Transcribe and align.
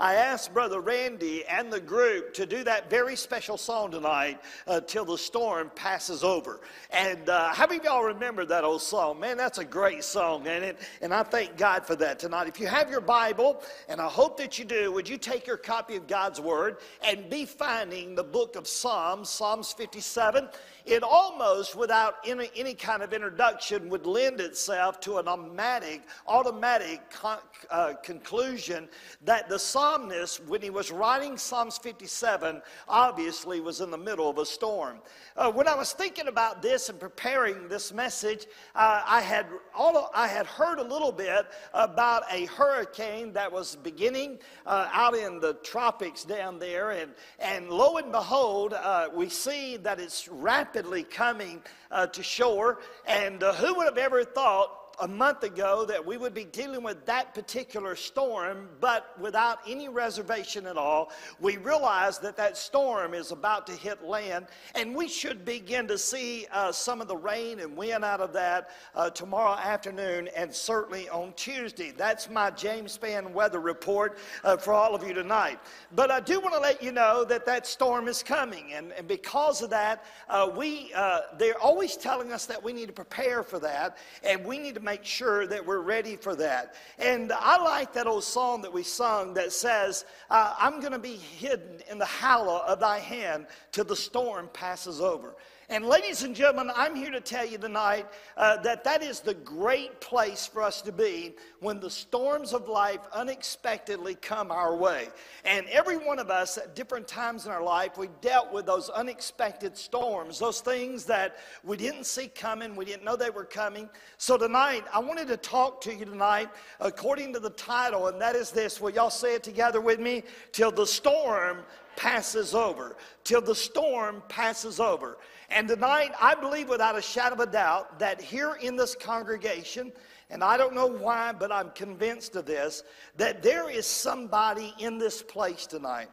I 0.00 0.14
asked 0.14 0.54
Brother 0.54 0.80
Randy 0.80 1.44
and 1.44 1.70
the 1.70 1.78
group 1.78 2.32
to 2.32 2.46
do 2.46 2.64
that 2.64 2.88
very 2.88 3.14
special 3.14 3.58
song 3.58 3.90
tonight, 3.90 4.40
uh, 4.66 4.80
Till 4.80 5.04
the 5.04 5.18
Storm 5.18 5.70
Passes 5.74 6.24
Over. 6.24 6.62
And 6.88 7.28
uh, 7.28 7.52
how 7.52 7.66
many 7.66 7.80
of 7.80 7.84
y'all 7.84 8.04
remember 8.04 8.46
that 8.46 8.64
old 8.64 8.80
song? 8.80 9.20
Man, 9.20 9.36
that's 9.36 9.58
a 9.58 9.64
great 9.64 10.02
song, 10.02 10.46
and, 10.46 10.64
it, 10.64 10.78
and 11.02 11.12
I 11.12 11.22
thank 11.22 11.58
God 11.58 11.84
for 11.84 11.96
that 11.96 12.18
tonight. 12.18 12.48
If 12.48 12.58
you 12.58 12.66
have 12.66 12.88
your 12.88 13.02
Bible, 13.02 13.62
and 13.90 14.00
I 14.00 14.08
hope 14.08 14.38
that 14.38 14.58
you 14.58 14.64
do, 14.64 14.90
would 14.90 15.06
you 15.06 15.18
take 15.18 15.46
your 15.46 15.58
copy 15.58 15.96
of 15.96 16.06
God's 16.06 16.40
Word 16.40 16.78
and 17.04 17.28
be 17.28 17.44
finding 17.44 18.14
the 18.14 18.24
book 18.24 18.56
of 18.56 18.66
Psalms, 18.66 19.28
Psalms 19.28 19.74
57? 19.74 20.48
It 20.90 21.02
almost, 21.04 21.76
without 21.76 22.16
any, 22.26 22.50
any 22.56 22.74
kind 22.74 23.02
of 23.02 23.12
introduction, 23.12 23.88
would 23.88 24.06
lend 24.06 24.40
itself 24.40 24.98
to 25.00 25.18
an 25.18 25.28
automatic, 25.28 26.02
automatic 26.26 27.08
con, 27.10 27.38
uh, 27.70 27.94
conclusion 28.02 28.88
that 29.22 29.48
the 29.48 29.58
psalmist, 29.58 30.44
when 30.46 30.60
he 30.60 30.70
was 30.70 30.90
writing 30.90 31.36
Psalms 31.36 31.78
57, 31.78 32.60
obviously 32.88 33.60
was 33.60 33.80
in 33.80 33.90
the 33.90 33.98
middle 33.98 34.28
of 34.28 34.38
a 34.38 34.46
storm. 34.46 34.98
Uh, 35.36 35.50
when 35.50 35.68
I 35.68 35.74
was 35.74 35.92
thinking 35.92 36.26
about 36.26 36.60
this 36.60 36.88
and 36.88 36.98
preparing 36.98 37.68
this 37.68 37.92
message, 37.92 38.46
uh, 38.74 39.02
I 39.06 39.20
had 39.20 39.46
all 39.74 40.10
I 40.14 40.26
had 40.26 40.46
heard 40.46 40.78
a 40.78 40.82
little 40.82 41.12
bit 41.12 41.46
about 41.72 42.24
a 42.30 42.46
hurricane 42.46 43.32
that 43.34 43.50
was 43.50 43.76
beginning 43.76 44.38
uh, 44.66 44.88
out 44.92 45.14
in 45.14 45.40
the 45.40 45.54
tropics 45.62 46.24
down 46.24 46.58
there, 46.58 46.90
and 46.90 47.12
and 47.38 47.70
lo 47.70 47.96
and 47.98 48.10
behold, 48.10 48.72
uh, 48.74 49.08
we 49.14 49.28
see 49.28 49.76
that 49.78 50.00
it's 50.00 50.28
rapid 50.28 50.79
rapidly 50.80 51.02
coming 51.02 51.62
uh, 51.90 52.06
to 52.06 52.22
shore. 52.22 52.78
And 53.06 53.42
uh, 53.42 53.52
who 53.52 53.74
would 53.74 53.84
have 53.84 53.98
ever 53.98 54.24
thought 54.24 54.79
a 55.00 55.08
month 55.08 55.42
ago 55.42 55.84
that 55.86 56.04
we 56.04 56.16
would 56.16 56.34
be 56.34 56.44
dealing 56.44 56.82
with 56.82 57.06
that 57.06 57.34
particular 57.34 57.96
storm, 57.96 58.68
but 58.80 59.18
without 59.18 59.58
any 59.66 59.88
reservation 59.88 60.66
at 60.66 60.76
all. 60.76 61.10
We 61.40 61.56
realize 61.56 62.18
that 62.18 62.36
that 62.36 62.56
storm 62.56 63.14
is 63.14 63.32
about 63.32 63.66
to 63.68 63.72
hit 63.72 64.04
land, 64.04 64.46
and 64.74 64.94
we 64.94 65.08
should 65.08 65.44
begin 65.44 65.88
to 65.88 65.96
see 65.96 66.46
uh, 66.52 66.72
some 66.72 67.00
of 67.00 67.08
the 67.08 67.16
rain 67.16 67.60
and 67.60 67.76
wind 67.76 68.04
out 68.04 68.20
of 68.20 68.32
that 68.34 68.70
uh, 68.94 69.10
tomorrow 69.10 69.54
afternoon 69.54 70.28
and 70.36 70.54
certainly 70.54 71.08
on 71.08 71.32
Tuesday. 71.34 71.92
That's 71.96 72.28
my 72.28 72.50
James 72.50 72.96
Spann 72.96 73.32
weather 73.32 73.60
report 73.60 74.18
uh, 74.44 74.56
for 74.56 74.72
all 74.74 74.94
of 74.94 75.06
you 75.06 75.14
tonight. 75.14 75.60
But 75.92 76.10
I 76.10 76.20
do 76.20 76.40
want 76.40 76.54
to 76.54 76.60
let 76.60 76.82
you 76.82 76.92
know 76.92 77.24
that 77.24 77.46
that 77.46 77.66
storm 77.66 78.08
is 78.08 78.22
coming, 78.22 78.74
and, 78.74 78.92
and 78.92 79.08
because 79.08 79.62
of 79.62 79.70
that, 79.70 80.04
uh, 80.28 80.50
we 80.54 80.92
uh, 80.94 81.20
they're 81.38 81.58
always 81.58 81.96
telling 81.96 82.32
us 82.32 82.46
that 82.46 82.62
we 82.62 82.72
need 82.72 82.86
to 82.86 82.92
prepare 82.92 83.42
for 83.42 83.58
that, 83.60 83.96
and 84.22 84.44
we 84.44 84.58
need 84.58 84.74
to 84.74 84.80
make 84.90 85.04
sure 85.04 85.46
that 85.46 85.64
we're 85.64 85.78
ready 85.78 86.16
for 86.16 86.34
that. 86.34 86.74
And 86.98 87.30
I 87.32 87.62
like 87.62 87.92
that 87.92 88.08
old 88.08 88.24
song 88.24 88.60
that 88.62 88.72
we 88.72 88.82
sung 88.82 89.34
that 89.34 89.52
says, 89.52 90.04
uh, 90.30 90.52
I'm 90.58 90.80
going 90.80 90.90
to 90.90 90.98
be 90.98 91.14
hidden 91.14 91.78
in 91.88 91.96
the 91.96 92.04
hollow 92.04 92.64
of 92.66 92.80
thy 92.80 92.98
hand 92.98 93.46
till 93.70 93.84
the 93.84 93.94
storm 93.94 94.50
passes 94.52 95.00
over. 95.00 95.36
And, 95.70 95.86
ladies 95.86 96.24
and 96.24 96.34
gentlemen, 96.34 96.72
I'm 96.74 96.96
here 96.96 97.12
to 97.12 97.20
tell 97.20 97.46
you 97.46 97.56
tonight 97.56 98.04
uh, 98.36 98.56
that 98.62 98.82
that 98.82 99.04
is 99.04 99.20
the 99.20 99.34
great 99.34 100.00
place 100.00 100.44
for 100.44 100.64
us 100.64 100.82
to 100.82 100.90
be 100.90 101.36
when 101.60 101.78
the 101.78 101.88
storms 101.88 102.52
of 102.52 102.66
life 102.66 102.98
unexpectedly 103.12 104.16
come 104.16 104.50
our 104.50 104.74
way. 104.74 105.10
And 105.44 105.68
every 105.68 105.96
one 105.96 106.18
of 106.18 106.28
us 106.28 106.58
at 106.58 106.74
different 106.74 107.06
times 107.06 107.46
in 107.46 107.52
our 107.52 107.62
life, 107.62 107.96
we 107.96 108.08
dealt 108.20 108.52
with 108.52 108.66
those 108.66 108.88
unexpected 108.88 109.76
storms, 109.76 110.40
those 110.40 110.60
things 110.60 111.04
that 111.04 111.36
we 111.62 111.76
didn't 111.76 112.06
see 112.06 112.26
coming, 112.26 112.74
we 112.74 112.84
didn't 112.84 113.04
know 113.04 113.14
they 113.14 113.30
were 113.30 113.44
coming. 113.44 113.88
So, 114.18 114.36
tonight, 114.36 114.82
I 114.92 114.98
wanted 114.98 115.28
to 115.28 115.36
talk 115.36 115.80
to 115.82 115.94
you 115.94 116.04
tonight 116.04 116.50
according 116.80 117.32
to 117.34 117.38
the 117.38 117.50
title, 117.50 118.08
and 118.08 118.20
that 118.20 118.34
is 118.34 118.50
this. 118.50 118.80
Will 118.80 118.90
y'all 118.90 119.08
say 119.08 119.36
it 119.36 119.44
together 119.44 119.80
with 119.80 120.00
me? 120.00 120.24
Till 120.50 120.72
the 120.72 120.84
storm 120.84 121.58
passes 121.96 122.54
over. 122.54 122.96
Till 123.24 123.40
the 123.40 123.54
storm 123.54 124.22
passes 124.28 124.80
over. 124.80 125.18
And 125.50 125.68
tonight, 125.68 126.12
I 126.20 126.34
believe 126.34 126.68
without 126.68 126.96
a 126.96 127.02
shadow 127.02 127.34
of 127.34 127.40
a 127.40 127.50
doubt 127.50 127.98
that 127.98 128.20
here 128.20 128.56
in 128.60 128.76
this 128.76 128.94
congregation, 128.94 129.92
and 130.30 130.44
I 130.44 130.56
don't 130.56 130.74
know 130.74 130.86
why, 130.86 131.32
but 131.32 131.50
I'm 131.50 131.70
convinced 131.70 132.36
of 132.36 132.46
this, 132.46 132.84
that 133.16 133.42
there 133.42 133.68
is 133.68 133.86
somebody 133.86 134.72
in 134.78 134.98
this 134.98 135.22
place 135.22 135.66
tonight. 135.66 136.08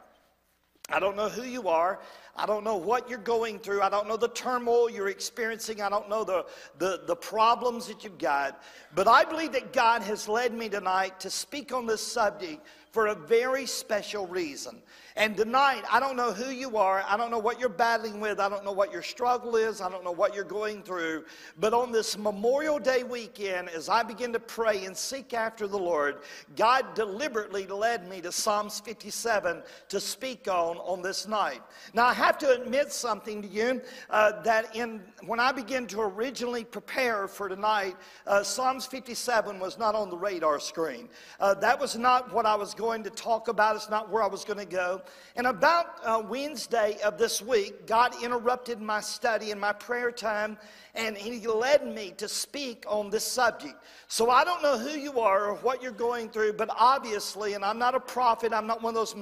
I 0.90 1.00
don't 1.00 1.16
know 1.16 1.28
who 1.28 1.42
you 1.42 1.68
are. 1.68 2.00
I 2.34 2.46
don't 2.46 2.64
know 2.64 2.76
what 2.76 3.10
you're 3.10 3.18
going 3.18 3.58
through. 3.58 3.82
I 3.82 3.90
don't 3.90 4.08
know 4.08 4.16
the 4.16 4.28
turmoil 4.28 4.88
you're 4.88 5.08
experiencing. 5.08 5.82
I 5.82 5.90
don't 5.90 6.08
know 6.08 6.24
the, 6.24 6.46
the, 6.78 7.02
the 7.06 7.16
problems 7.16 7.88
that 7.88 8.04
you've 8.04 8.16
got. 8.16 8.62
But 8.94 9.06
I 9.06 9.24
believe 9.24 9.52
that 9.52 9.74
God 9.74 10.02
has 10.02 10.28
led 10.28 10.54
me 10.54 10.68
tonight 10.70 11.20
to 11.20 11.30
speak 11.30 11.72
on 11.72 11.86
this 11.86 12.00
subject 12.00 12.64
for 12.90 13.08
a 13.08 13.14
very 13.14 13.66
special 13.66 14.26
reason. 14.26 14.80
And 15.18 15.36
tonight, 15.36 15.82
I 15.90 15.98
don't 15.98 16.14
know 16.14 16.32
who 16.32 16.52
you 16.52 16.76
are. 16.76 17.04
I 17.04 17.16
don't 17.16 17.32
know 17.32 17.40
what 17.40 17.58
you're 17.58 17.68
battling 17.68 18.20
with. 18.20 18.38
I 18.38 18.48
don't 18.48 18.64
know 18.64 18.70
what 18.70 18.92
your 18.92 19.02
struggle 19.02 19.56
is. 19.56 19.80
I 19.80 19.90
don't 19.90 20.04
know 20.04 20.12
what 20.12 20.32
you're 20.32 20.44
going 20.44 20.80
through. 20.84 21.24
But 21.58 21.74
on 21.74 21.90
this 21.90 22.16
Memorial 22.16 22.78
Day 22.78 23.02
weekend, 23.02 23.68
as 23.70 23.88
I 23.88 24.04
begin 24.04 24.32
to 24.34 24.38
pray 24.38 24.84
and 24.84 24.96
seek 24.96 25.34
after 25.34 25.66
the 25.66 25.76
Lord, 25.76 26.18
God 26.54 26.94
deliberately 26.94 27.66
led 27.66 28.08
me 28.08 28.20
to 28.20 28.30
Psalms 28.30 28.78
57 28.78 29.60
to 29.88 29.98
speak 29.98 30.46
on 30.46 30.76
on 30.76 31.02
this 31.02 31.26
night. 31.26 31.62
Now, 31.94 32.06
I 32.06 32.14
have 32.14 32.38
to 32.38 32.52
admit 32.52 32.92
something 32.92 33.42
to 33.42 33.48
you 33.48 33.82
uh, 34.10 34.40
that 34.42 34.76
in 34.76 35.02
when 35.26 35.40
I 35.40 35.50
began 35.50 35.88
to 35.88 36.00
originally 36.00 36.62
prepare 36.62 37.26
for 37.26 37.48
tonight, 37.48 37.96
uh, 38.24 38.44
Psalms 38.44 38.86
57 38.86 39.58
was 39.58 39.78
not 39.78 39.96
on 39.96 40.10
the 40.10 40.16
radar 40.16 40.60
screen. 40.60 41.08
Uh, 41.40 41.54
that 41.54 41.80
was 41.80 41.96
not 41.98 42.32
what 42.32 42.46
I 42.46 42.54
was 42.54 42.72
going 42.72 43.02
to 43.02 43.10
talk 43.10 43.48
about. 43.48 43.74
It's 43.74 43.90
not 43.90 44.10
where 44.10 44.22
I 44.22 44.28
was 44.28 44.44
going 44.44 44.60
to 44.60 44.64
go. 44.64 45.02
And 45.36 45.46
about 45.46 46.00
uh, 46.04 46.22
Wednesday 46.28 46.98
of 47.04 47.16
this 47.16 47.40
week, 47.40 47.86
God 47.86 48.12
interrupted 48.22 48.80
my 48.80 49.00
study 49.00 49.52
and 49.52 49.60
my 49.60 49.72
prayer 49.72 50.10
time, 50.10 50.58
and 50.94 51.16
He 51.16 51.46
led 51.46 51.86
me 51.86 52.12
to 52.16 52.28
speak 52.28 52.84
on 52.88 53.08
this 53.08 53.24
subject. 53.24 53.76
So 54.08 54.30
I 54.30 54.42
don't 54.42 54.62
know 54.62 54.76
who 54.76 54.98
you 54.98 55.20
are 55.20 55.46
or 55.46 55.54
what 55.56 55.80
you're 55.80 55.92
going 55.92 56.30
through, 56.30 56.54
but 56.54 56.68
obviously, 56.76 57.54
and 57.54 57.64
I'm 57.64 57.78
not 57.78 57.94
a 57.94 58.00
prophet, 58.00 58.52
I'm 58.52 58.66
not 58.66 58.82
one 58.82 58.96
of 58.96 58.96
those 58.96 59.14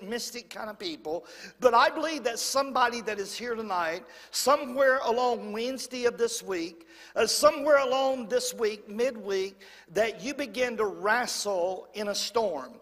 mystic, 0.00 0.48
kind 0.48 0.70
of 0.70 0.78
people, 0.78 1.26
but 1.60 1.74
I 1.74 1.90
believe 1.90 2.24
that 2.24 2.38
somebody 2.38 3.02
that 3.02 3.18
is 3.18 3.36
here 3.36 3.54
tonight, 3.54 4.04
somewhere 4.30 5.00
along 5.04 5.52
Wednesday 5.52 6.06
of 6.06 6.16
this 6.16 6.42
week, 6.42 6.86
uh, 7.14 7.26
somewhere 7.26 7.78
along 7.78 8.28
this 8.28 8.54
week, 8.54 8.88
midweek, 8.88 9.60
that 9.92 10.22
you 10.22 10.32
begin 10.32 10.76
to 10.78 10.86
wrestle 10.86 11.88
in 11.92 12.08
a 12.08 12.14
storm. 12.14 12.80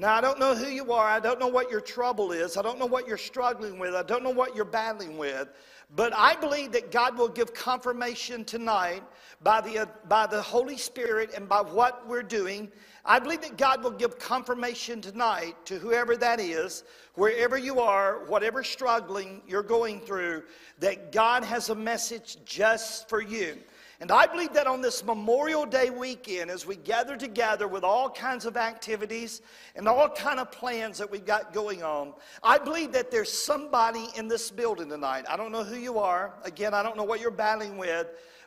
Now, 0.00 0.14
I 0.14 0.20
don't 0.20 0.38
know 0.38 0.54
who 0.54 0.68
you 0.68 0.92
are. 0.92 1.08
I 1.08 1.18
don't 1.18 1.40
know 1.40 1.48
what 1.48 1.72
your 1.72 1.80
trouble 1.80 2.30
is. 2.30 2.56
I 2.56 2.62
don't 2.62 2.78
know 2.78 2.86
what 2.86 3.08
you're 3.08 3.18
struggling 3.18 3.80
with. 3.80 3.96
I 3.96 4.04
don't 4.04 4.22
know 4.22 4.30
what 4.30 4.54
you're 4.54 4.64
battling 4.64 5.18
with. 5.18 5.48
But 5.96 6.12
I 6.14 6.36
believe 6.36 6.70
that 6.72 6.92
God 6.92 7.18
will 7.18 7.28
give 7.28 7.52
confirmation 7.52 8.44
tonight 8.44 9.02
by 9.42 9.60
the, 9.60 9.80
uh, 9.80 9.86
by 10.08 10.28
the 10.28 10.40
Holy 10.40 10.76
Spirit 10.76 11.32
and 11.34 11.48
by 11.48 11.62
what 11.62 12.06
we're 12.06 12.22
doing. 12.22 12.70
I 13.04 13.18
believe 13.18 13.40
that 13.40 13.58
God 13.58 13.82
will 13.82 13.90
give 13.90 14.20
confirmation 14.20 15.00
tonight 15.00 15.56
to 15.64 15.80
whoever 15.80 16.16
that 16.18 16.38
is, 16.38 16.84
wherever 17.14 17.58
you 17.58 17.80
are, 17.80 18.24
whatever 18.26 18.62
struggling 18.62 19.42
you're 19.48 19.64
going 19.64 19.98
through, 19.98 20.44
that 20.78 21.10
God 21.10 21.42
has 21.42 21.70
a 21.70 21.74
message 21.74 22.36
just 22.44 23.08
for 23.08 23.20
you. 23.20 23.58
And 24.00 24.12
I 24.12 24.26
believe 24.26 24.52
that 24.52 24.68
on 24.68 24.80
this 24.80 25.04
Memorial 25.04 25.66
Day 25.66 25.90
weekend, 25.90 26.52
as 26.52 26.64
we 26.64 26.76
gather 26.76 27.16
together 27.16 27.66
with 27.66 27.82
all 27.82 28.08
kinds 28.08 28.46
of 28.46 28.56
activities 28.56 29.42
and 29.74 29.88
all 29.88 30.08
kind 30.08 30.38
of 30.38 30.52
plans 30.52 30.98
that 30.98 31.10
we've 31.10 31.26
got 31.26 31.52
going 31.52 31.82
on, 31.82 32.12
I 32.44 32.58
believe 32.58 32.92
that 32.92 33.10
there's 33.10 33.32
somebody 33.32 34.06
in 34.14 34.28
this 34.28 34.52
building 34.52 34.88
tonight. 34.88 35.24
I 35.28 35.36
don't 35.36 35.50
know 35.50 35.64
who 35.64 35.76
you 35.76 35.98
are. 35.98 36.34
Again, 36.44 36.74
I 36.74 36.82
don't 36.84 36.96
know 36.96 37.02
what 37.02 37.20
you're 37.20 37.32
battling 37.32 37.76
with, 37.76 38.06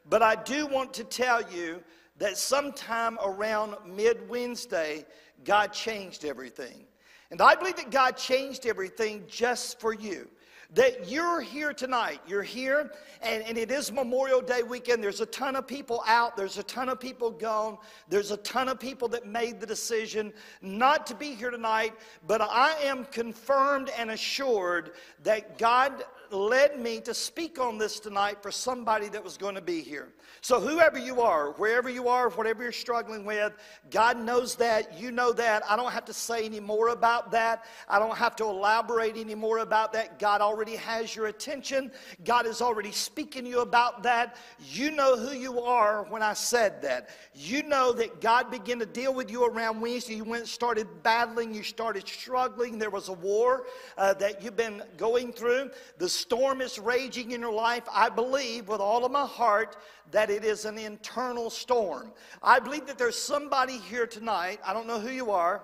but 0.10 0.22
I 0.22 0.36
do 0.36 0.68
want 0.68 0.94
to 0.94 1.04
tell 1.04 1.42
you 1.52 1.84
that 2.18 2.38
sometime 2.38 3.18
around 3.22 3.76
mid 3.86 4.30
Wednesday, 4.30 5.06
God 5.44 5.74
changed 5.74 6.24
everything. 6.24 6.86
And 7.30 7.42
I 7.42 7.56
believe 7.56 7.76
that 7.76 7.92
God 7.92 8.16
changed 8.16 8.66
everything 8.66 9.26
just 9.28 9.82
for 9.82 9.94
you 9.94 10.30
that 10.74 11.10
you're 11.10 11.42
here 11.42 11.74
tonight. 11.74 12.22
You're 12.26 12.44
here, 12.44 12.92
and, 13.22 13.44
and 13.44 13.58
it 13.58 13.72
is 13.72 13.92
Memorial 13.92 14.42
Day 14.42 14.64
weekend. 14.64 15.04
There's 15.04 15.20
a 15.20 15.26
ton 15.26 15.56
of 15.56 15.68
people 15.68 16.02
out, 16.08 16.38
there's 16.38 16.58
a 16.58 16.64
ton 16.64 16.88
of 16.88 17.00
people 17.00 17.30
gone, 17.30 17.78
there's 18.08 18.32
a 18.32 18.38
ton 18.38 18.70
of 18.70 18.80
people 18.80 19.08
that 19.10 19.28
made 19.28 19.60
the 19.60 19.68
decision 19.68 20.32
not 20.62 21.06
to 21.08 21.16
be 21.16 21.36
here 21.36 21.52
tonight. 21.52 21.94
But 22.26 22.42
I 22.42 22.74
am 22.84 23.06
confirmed 23.06 23.92
and 23.98 24.12
assured 24.12 24.92
that 25.24 25.58
God 25.58 26.04
led 26.34 26.80
me 26.80 27.00
to 27.02 27.14
speak 27.14 27.60
on 27.60 27.78
this 27.78 28.00
tonight 28.00 28.42
for 28.42 28.52
somebody 28.52 29.10
that 29.10 29.24
was 29.24 29.38
going 29.38 29.56
to 29.56 29.62
be 29.62 29.82
here. 29.82 30.10
So, 30.42 30.60
whoever 30.60 30.98
you 30.98 31.22
are, 31.22 31.52
wherever 31.52 31.90
you 31.90 32.08
are, 32.08 32.30
whatever 32.30 32.64
you're 32.64 32.72
struggling 32.72 33.26
with, 33.26 33.54
God 33.92 34.18
knows 34.18 34.56
that. 34.56 35.00
You 35.00 35.12
know 35.12 35.32
that. 35.34 35.64
I 35.70 35.76
don't 35.76 35.92
have 35.92 36.06
to 36.06 36.14
say 36.14 36.46
any 36.46 36.60
more 36.60 36.90
about 36.90 37.32
that. 37.32 37.66
I 37.88 38.00
don't 38.00 38.18
have 38.18 38.36
to 38.38 38.46
elaborate 38.46 39.18
any 39.18 39.36
more 39.36 39.60
about 39.60 39.94
that. 39.94 40.20
God 40.20 40.42
already 40.42 40.76
has 40.78 41.16
your 41.16 41.28
attention. 41.28 41.92
God 42.26 42.46
is 42.46 42.62
already 42.62 42.92
speaking 42.92 43.44
to 43.44 43.50
you 43.50 43.60
about 43.62 44.04
that. 44.04 44.38
You 44.60 44.92
know 44.92 45.16
who 45.16 45.36
you 45.36 45.62
are 45.62 46.06
when 46.10 46.24
I 46.24 46.34
said 46.34 46.82
that. 46.82 47.10
You 47.36 47.64
know 47.64 47.92
that 47.94 48.22
God 48.22 48.50
began 48.50 48.80
to 48.80 48.86
deal 48.86 49.14
with 49.14 49.30
you 49.30 49.46
around 49.46 49.82
Wednesday. 49.82 50.16
You 50.16 50.24
went 50.24 50.48
started 50.48 50.88
battling, 51.04 51.54
you 51.54 51.64
started 51.64 52.08
struggling. 52.08 52.78
There 52.78 52.90
was 52.90 53.10
a 53.10 53.14
war 53.14 53.66
uh, 53.98 54.14
that 54.16 54.44
you've 54.44 54.58
been 54.58 54.82
going 54.98 55.34
through. 55.34 55.72
The 55.98 56.10
storm 56.22 56.62
is 56.62 56.80
raging 56.80 57.32
in 57.32 57.42
your 57.42 57.54
life. 57.54 57.84
I 57.92 58.10
believe 58.10 58.68
with 58.68 58.80
all 58.80 59.06
of 59.06 59.12
my 59.12 59.26
heart 59.26 59.78
that 60.12 60.30
it 60.30 60.44
is 60.44 60.66
an 60.66 60.78
internal 60.78 61.50
storm. 61.50 62.12
I 62.42 62.60
believe 62.60 62.86
that 62.88 62.98
there's 62.98 63.18
somebody 63.18 63.78
here 63.78 64.08
tonight, 64.08 64.60
I 64.66 64.74
don't 64.74 64.88
know 64.88 65.00
who 65.00 65.12
you 65.12 65.32
are, 65.32 65.62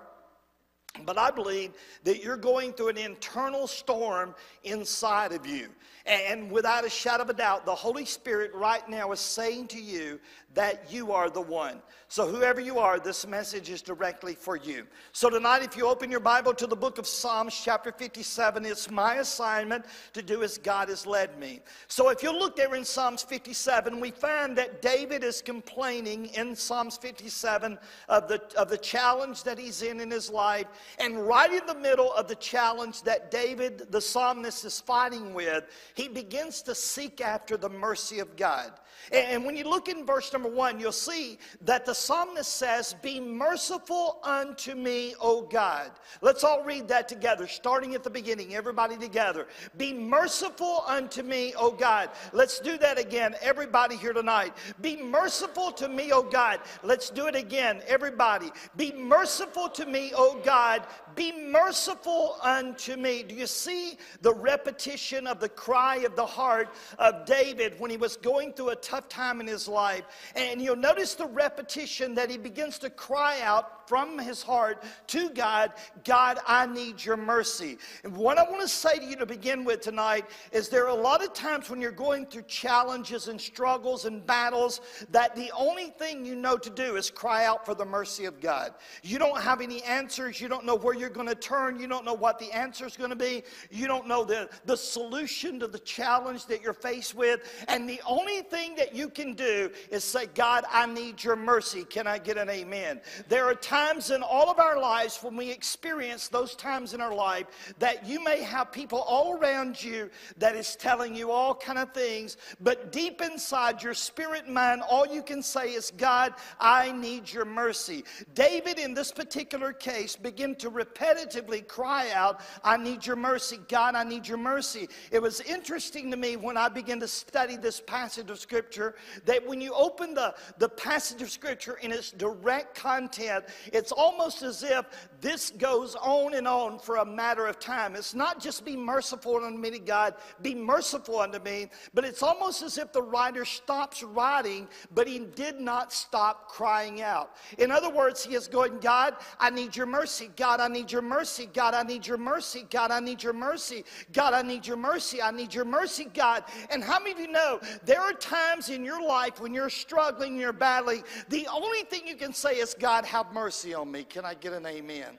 but 1.04 1.18
I 1.18 1.30
believe 1.30 1.72
that 2.04 2.22
you're 2.22 2.36
going 2.36 2.72
through 2.72 2.88
an 2.88 2.98
internal 2.98 3.66
storm 3.66 4.34
inside 4.64 5.32
of 5.32 5.46
you. 5.46 5.68
And 6.06 6.50
without 6.50 6.84
a 6.84 6.90
shadow 6.90 7.22
of 7.22 7.30
a 7.30 7.34
doubt, 7.34 7.66
the 7.66 7.74
Holy 7.74 8.04
Spirit 8.04 8.52
right 8.54 8.88
now 8.88 9.12
is 9.12 9.20
saying 9.20 9.68
to 9.68 9.80
you 9.80 10.18
that 10.54 10.90
you 10.90 11.12
are 11.12 11.28
the 11.28 11.40
one. 11.40 11.80
So, 12.10 12.26
whoever 12.26 12.58
you 12.58 12.78
are, 12.78 12.98
this 12.98 13.26
message 13.26 13.68
is 13.68 13.82
directly 13.82 14.34
for 14.34 14.56
you. 14.56 14.86
So, 15.12 15.28
tonight, 15.28 15.62
if 15.62 15.76
you 15.76 15.86
open 15.86 16.10
your 16.10 16.20
Bible 16.20 16.54
to 16.54 16.66
the 16.66 16.74
book 16.74 16.96
of 16.96 17.06
Psalms, 17.06 17.60
chapter 17.62 17.92
57, 17.92 18.64
it's 18.64 18.90
my 18.90 19.16
assignment 19.16 19.84
to 20.14 20.22
do 20.22 20.42
as 20.42 20.56
God 20.56 20.88
has 20.88 21.06
led 21.06 21.38
me. 21.38 21.60
So, 21.86 22.08
if 22.08 22.22
you 22.22 22.32
look 22.32 22.56
there 22.56 22.74
in 22.74 22.84
Psalms 22.84 23.22
57, 23.22 24.00
we 24.00 24.10
find 24.10 24.56
that 24.56 24.80
David 24.80 25.22
is 25.22 25.42
complaining 25.42 26.26
in 26.26 26.56
Psalms 26.56 26.96
57 26.96 27.78
of 28.08 28.26
the, 28.26 28.40
of 28.56 28.70
the 28.70 28.78
challenge 28.78 29.42
that 29.42 29.58
he's 29.58 29.82
in 29.82 30.00
in 30.00 30.10
his 30.10 30.30
life. 30.30 30.66
And 30.98 31.26
right 31.26 31.52
in 31.52 31.66
the 31.66 31.74
middle 31.74 32.14
of 32.14 32.26
the 32.26 32.36
challenge 32.36 33.02
that 33.02 33.30
David, 33.30 33.92
the 33.92 34.00
psalmist, 34.00 34.64
is 34.64 34.80
fighting 34.80 35.34
with, 35.34 35.64
he 35.94 36.08
begins 36.08 36.62
to 36.62 36.74
seek 36.74 37.20
after 37.20 37.58
the 37.58 37.68
mercy 37.68 38.18
of 38.18 38.34
God. 38.34 38.72
And 39.12 39.44
when 39.44 39.56
you 39.56 39.64
look 39.64 39.88
in 39.88 40.04
verse 40.04 40.30
number 40.38 40.56
one, 40.56 40.78
you'll 40.78 40.92
see 40.92 41.36
that 41.62 41.84
the 41.84 41.92
psalmist 41.92 42.56
says, 42.56 42.94
Be 43.02 43.18
merciful 43.18 44.20
unto 44.22 44.76
me, 44.76 45.16
O 45.20 45.42
God. 45.42 45.90
Let's 46.22 46.44
all 46.44 46.62
read 46.62 46.86
that 46.88 47.08
together, 47.08 47.48
starting 47.48 47.96
at 47.96 48.04
the 48.04 48.10
beginning, 48.10 48.54
everybody 48.54 48.96
together. 48.96 49.48
Be 49.76 49.92
merciful 49.92 50.84
unto 50.86 51.24
me, 51.24 51.54
O 51.58 51.72
God. 51.72 52.10
Let's 52.32 52.60
do 52.60 52.78
that 52.78 53.00
again, 53.00 53.34
everybody 53.40 53.96
here 53.96 54.12
tonight. 54.12 54.54
Be 54.80 55.02
merciful 55.02 55.72
to 55.72 55.88
me, 55.88 56.12
O 56.12 56.22
God. 56.22 56.60
Let's 56.84 57.10
do 57.10 57.26
it 57.26 57.34
again, 57.34 57.82
everybody. 57.88 58.52
Be 58.76 58.92
merciful 58.92 59.68
to 59.70 59.86
me, 59.86 60.12
O 60.14 60.40
God. 60.44 60.86
Be 61.16 61.32
merciful 61.32 62.36
unto 62.42 62.94
me. 62.94 63.24
Do 63.24 63.34
you 63.34 63.48
see 63.48 63.98
the 64.22 64.32
repetition 64.32 65.26
of 65.26 65.40
the 65.40 65.48
cry 65.48 65.96
of 65.96 66.14
the 66.14 66.24
heart 66.24 66.68
of 66.96 67.26
David 67.26 67.74
when 67.80 67.90
he 67.90 67.96
was 67.96 68.16
going 68.16 68.52
through 68.52 68.68
a 68.68 68.76
tough 68.76 69.08
time 69.08 69.40
in 69.40 69.48
his 69.48 69.66
life? 69.66 70.04
And 70.34 70.60
you'll 70.60 70.76
notice 70.76 71.14
the 71.14 71.26
repetition 71.26 72.14
that 72.14 72.30
he 72.30 72.38
begins 72.38 72.78
to 72.80 72.90
cry 72.90 73.40
out 73.40 73.77
from 73.88 74.18
his 74.18 74.42
heart 74.42 74.84
to 75.06 75.30
God, 75.30 75.72
God, 76.04 76.38
I 76.46 76.66
need 76.66 77.02
your 77.02 77.16
mercy. 77.16 77.78
And 78.04 78.14
what 78.14 78.36
I 78.36 78.42
want 78.42 78.60
to 78.60 78.68
say 78.68 78.98
to 78.98 79.04
you 79.04 79.16
to 79.16 79.24
begin 79.24 79.64
with 79.64 79.80
tonight 79.80 80.26
is 80.52 80.68
there 80.68 80.84
are 80.84 80.96
a 80.96 81.02
lot 81.02 81.24
of 81.24 81.32
times 81.32 81.70
when 81.70 81.80
you're 81.80 81.90
going 81.90 82.26
through 82.26 82.42
challenges 82.42 83.28
and 83.28 83.40
struggles 83.40 84.04
and 84.04 84.24
battles 84.26 84.82
that 85.10 85.34
the 85.34 85.50
only 85.56 85.86
thing 85.98 86.26
you 86.26 86.36
know 86.36 86.58
to 86.58 86.68
do 86.68 86.96
is 86.96 87.10
cry 87.10 87.46
out 87.46 87.64
for 87.64 87.74
the 87.74 87.84
mercy 87.84 88.26
of 88.26 88.40
God. 88.40 88.74
You 89.02 89.18
don't 89.18 89.40
have 89.40 89.62
any 89.62 89.82
answers. 89.84 90.38
You 90.38 90.48
don't 90.48 90.66
know 90.66 90.76
where 90.76 90.94
you're 90.94 91.08
going 91.08 91.28
to 91.28 91.34
turn. 91.34 91.80
You 91.80 91.88
don't 91.88 92.04
know 92.04 92.12
what 92.12 92.38
the 92.38 92.52
answer 92.52 92.84
is 92.84 92.96
going 92.96 93.10
to 93.10 93.16
be. 93.16 93.42
You 93.70 93.86
don't 93.86 94.06
know 94.06 94.22
the, 94.22 94.50
the 94.66 94.76
solution 94.76 95.58
to 95.60 95.66
the 95.66 95.78
challenge 95.78 96.44
that 96.46 96.60
you're 96.60 96.74
faced 96.74 97.14
with. 97.14 97.40
And 97.68 97.88
the 97.88 98.02
only 98.06 98.42
thing 98.42 98.74
that 98.76 98.94
you 98.94 99.08
can 99.08 99.32
do 99.32 99.70
is 99.90 100.04
say, 100.04 100.26
God, 100.34 100.64
I 100.70 100.84
need 100.84 101.24
your 101.24 101.36
mercy. 101.36 101.84
Can 101.84 102.06
I 102.06 102.18
get 102.18 102.36
an 102.36 102.50
amen? 102.50 103.00
There 103.30 103.46
are 103.46 103.54
times 103.54 103.77
times 103.78 104.10
in 104.10 104.22
all 104.22 104.50
of 104.50 104.58
our 104.58 104.80
lives 104.80 105.18
when 105.22 105.36
we 105.36 105.50
experience 105.50 106.26
those 106.26 106.56
times 106.56 106.94
in 106.94 107.00
our 107.00 107.14
life 107.14 107.46
that 107.78 108.04
you 108.04 108.22
may 108.22 108.42
have 108.42 108.72
people 108.72 108.98
all 109.00 109.38
around 109.38 109.80
you 109.80 110.10
that 110.36 110.56
is 110.56 110.74
telling 110.74 111.14
you 111.14 111.30
all 111.30 111.54
kind 111.54 111.78
of 111.78 111.92
things, 111.92 112.36
but 112.60 112.90
deep 112.90 113.20
inside 113.20 113.80
your 113.80 113.94
spirit 113.94 114.48
mind, 114.48 114.82
all 114.90 115.06
you 115.06 115.22
can 115.22 115.40
say 115.42 115.74
is, 115.74 115.92
God, 115.96 116.34
I 116.58 116.90
need 116.90 117.32
your 117.32 117.44
mercy. 117.44 118.04
David, 118.34 118.80
in 118.80 118.94
this 118.94 119.12
particular 119.12 119.72
case, 119.72 120.16
began 120.16 120.56
to 120.56 120.70
repetitively 120.70 121.66
cry 121.66 122.10
out, 122.12 122.40
I 122.64 122.76
need 122.76 123.06
your 123.06 123.16
mercy. 123.16 123.60
God, 123.68 123.94
I 123.94 124.02
need 124.02 124.26
your 124.26 124.38
mercy. 124.38 124.88
It 125.12 125.22
was 125.22 125.40
interesting 125.42 126.10
to 126.10 126.16
me 126.16 126.34
when 126.34 126.56
I 126.56 126.68
began 126.68 126.98
to 127.00 127.08
study 127.08 127.56
this 127.56 127.80
passage 127.80 128.28
of 128.28 128.40
Scripture 128.40 128.96
that 129.24 129.46
when 129.46 129.60
you 129.60 129.72
open 129.72 130.14
the, 130.14 130.34
the 130.58 130.68
passage 130.68 131.22
of 131.22 131.30
Scripture 131.30 131.78
in 131.80 131.92
its 131.92 132.10
direct 132.10 132.74
content, 132.74 133.44
it's 133.72 133.92
almost 133.92 134.42
as 134.42 134.62
if 134.62 134.86
this 135.20 135.50
goes 135.50 135.94
on 135.96 136.34
and 136.34 136.46
on 136.46 136.78
for 136.78 136.96
a 136.96 137.04
matter 137.04 137.46
of 137.46 137.58
time. 137.58 137.96
It's 137.96 138.14
not 138.14 138.40
just 138.40 138.64
be 138.64 138.76
merciful 138.76 139.36
unto 139.36 139.58
me, 139.58 139.78
God, 139.78 140.14
be 140.42 140.54
merciful 140.54 141.20
unto 141.20 141.38
me, 141.40 141.68
but 141.94 142.04
it's 142.04 142.22
almost 142.22 142.62
as 142.62 142.78
if 142.78 142.92
the 142.92 143.02
writer 143.02 143.44
stops 143.44 144.02
writing, 144.02 144.68
but 144.94 145.08
he 145.08 145.20
did 145.20 145.60
not 145.60 145.92
stop 145.92 146.48
crying 146.48 147.02
out. 147.02 147.36
In 147.58 147.70
other 147.70 147.90
words, 147.90 148.24
he 148.24 148.34
is 148.34 148.48
going, 148.48 148.78
God, 148.78 149.16
I 149.40 149.50
need 149.50 149.76
your 149.76 149.86
mercy. 149.86 150.30
God, 150.36 150.60
I 150.60 150.68
need 150.68 150.92
your 150.92 151.02
mercy. 151.02 151.48
God, 151.52 151.74
I 151.74 151.82
need 151.82 152.06
your 152.06 152.18
mercy. 152.18 152.66
God, 152.70 152.90
I 152.90 153.00
need 153.00 153.22
your 153.22 153.32
mercy. 153.32 153.84
God, 154.12 154.34
I 154.34 154.42
need 154.42 154.66
your 154.66 154.76
mercy. 154.76 155.20
I 155.20 155.30
need 155.30 155.52
your 155.52 155.64
mercy, 155.64 156.06
God. 156.14 156.44
And 156.70 156.82
how 156.82 156.98
many 156.98 157.12
of 157.12 157.20
you 157.20 157.28
know 157.28 157.60
there 157.84 158.00
are 158.00 158.12
times 158.12 158.70
in 158.70 158.84
your 158.84 159.02
life 159.02 159.40
when 159.40 159.52
you're 159.52 159.70
struggling, 159.70 160.38
you're 160.38 160.52
battling, 160.52 161.02
the 161.28 161.46
only 161.52 161.82
thing 161.82 162.06
you 162.06 162.16
can 162.16 162.32
say 162.32 162.56
is, 162.56 162.74
God, 162.78 163.04
have 163.04 163.32
mercy 163.32 163.57
mercy 163.58 163.74
on 163.74 163.90
me. 163.90 164.04
Can 164.04 164.24
I 164.24 164.34
get 164.34 164.52
an 164.52 164.66
amen? 164.66 165.18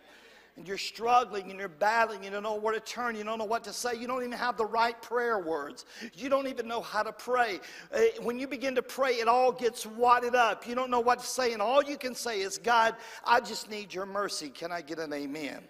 And 0.56 0.68
you're 0.68 0.78
struggling 0.78 1.52
and 1.52 1.60
you're 1.60 1.68
battling, 1.68 2.24
you 2.24 2.30
don't 2.30 2.44
know 2.44 2.56
where 2.56 2.74
to 2.74 2.80
turn, 2.80 3.16
you 3.16 3.24
don't 3.24 3.38
know 3.38 3.46
what 3.46 3.64
to 3.66 3.74
say, 3.74 3.96
you 3.96 4.08
don't 4.08 4.22
even 4.22 4.32
have 4.34 4.58
the 4.58 4.66
right 4.66 5.00
prayer 5.02 5.40
words, 5.40 5.86
you 6.14 6.30
don't 6.30 6.48
even 6.48 6.68
know 6.68 6.82
how 6.82 7.04
to 7.04 7.12
pray. 7.12 7.60
Uh, 7.94 8.00
when 8.22 8.40
you 8.40 8.48
begin 8.48 8.76
to 8.76 8.82
pray, 8.82 9.14
it 9.16 9.28
all 9.28 9.52
gets 9.52 9.86
wadded 9.86 10.36
up. 10.36 10.68
You 10.68 10.76
don't 10.76 10.90
know 10.90 11.00
what 11.00 11.20
to 11.20 11.26
say, 11.26 11.54
and 11.54 11.62
all 11.62 11.84
you 11.84 11.98
can 11.98 12.16
say 12.16 12.42
is, 12.42 12.58
God, 12.58 12.96
I 13.26 13.40
just 13.40 13.70
need 13.70 13.94
your 13.94 14.06
mercy. 14.06 14.50
Can 14.50 14.72
I 14.72 14.82
get 14.82 15.00
an 15.00 15.14
amen? 15.14 15.62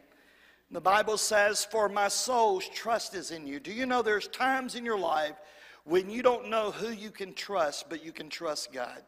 The 0.71 0.81
Bible 0.81 1.18
says, 1.18 1.66
For 1.66 1.89
my 1.89 2.07
soul's 2.07 2.68
trust 2.69 3.16
is 3.16 3.31
in 3.31 3.48
you. 3.48 3.60
Do 3.60 3.71
you 3.71 3.86
know 3.86 4.01
there's 4.01 4.27
times 4.27 4.75
in 4.75 4.86
your 4.86 5.00
life 5.00 5.36
when 5.86 6.10
you 6.10 6.21
don't 6.21 6.50
know 6.50 6.71
who 6.71 6.89
you 6.89 7.10
can 7.10 7.33
trust, 7.33 7.89
but 7.89 8.04
you 8.04 8.12
can 8.12 8.30
trust 8.30 8.71
God? 8.71 9.04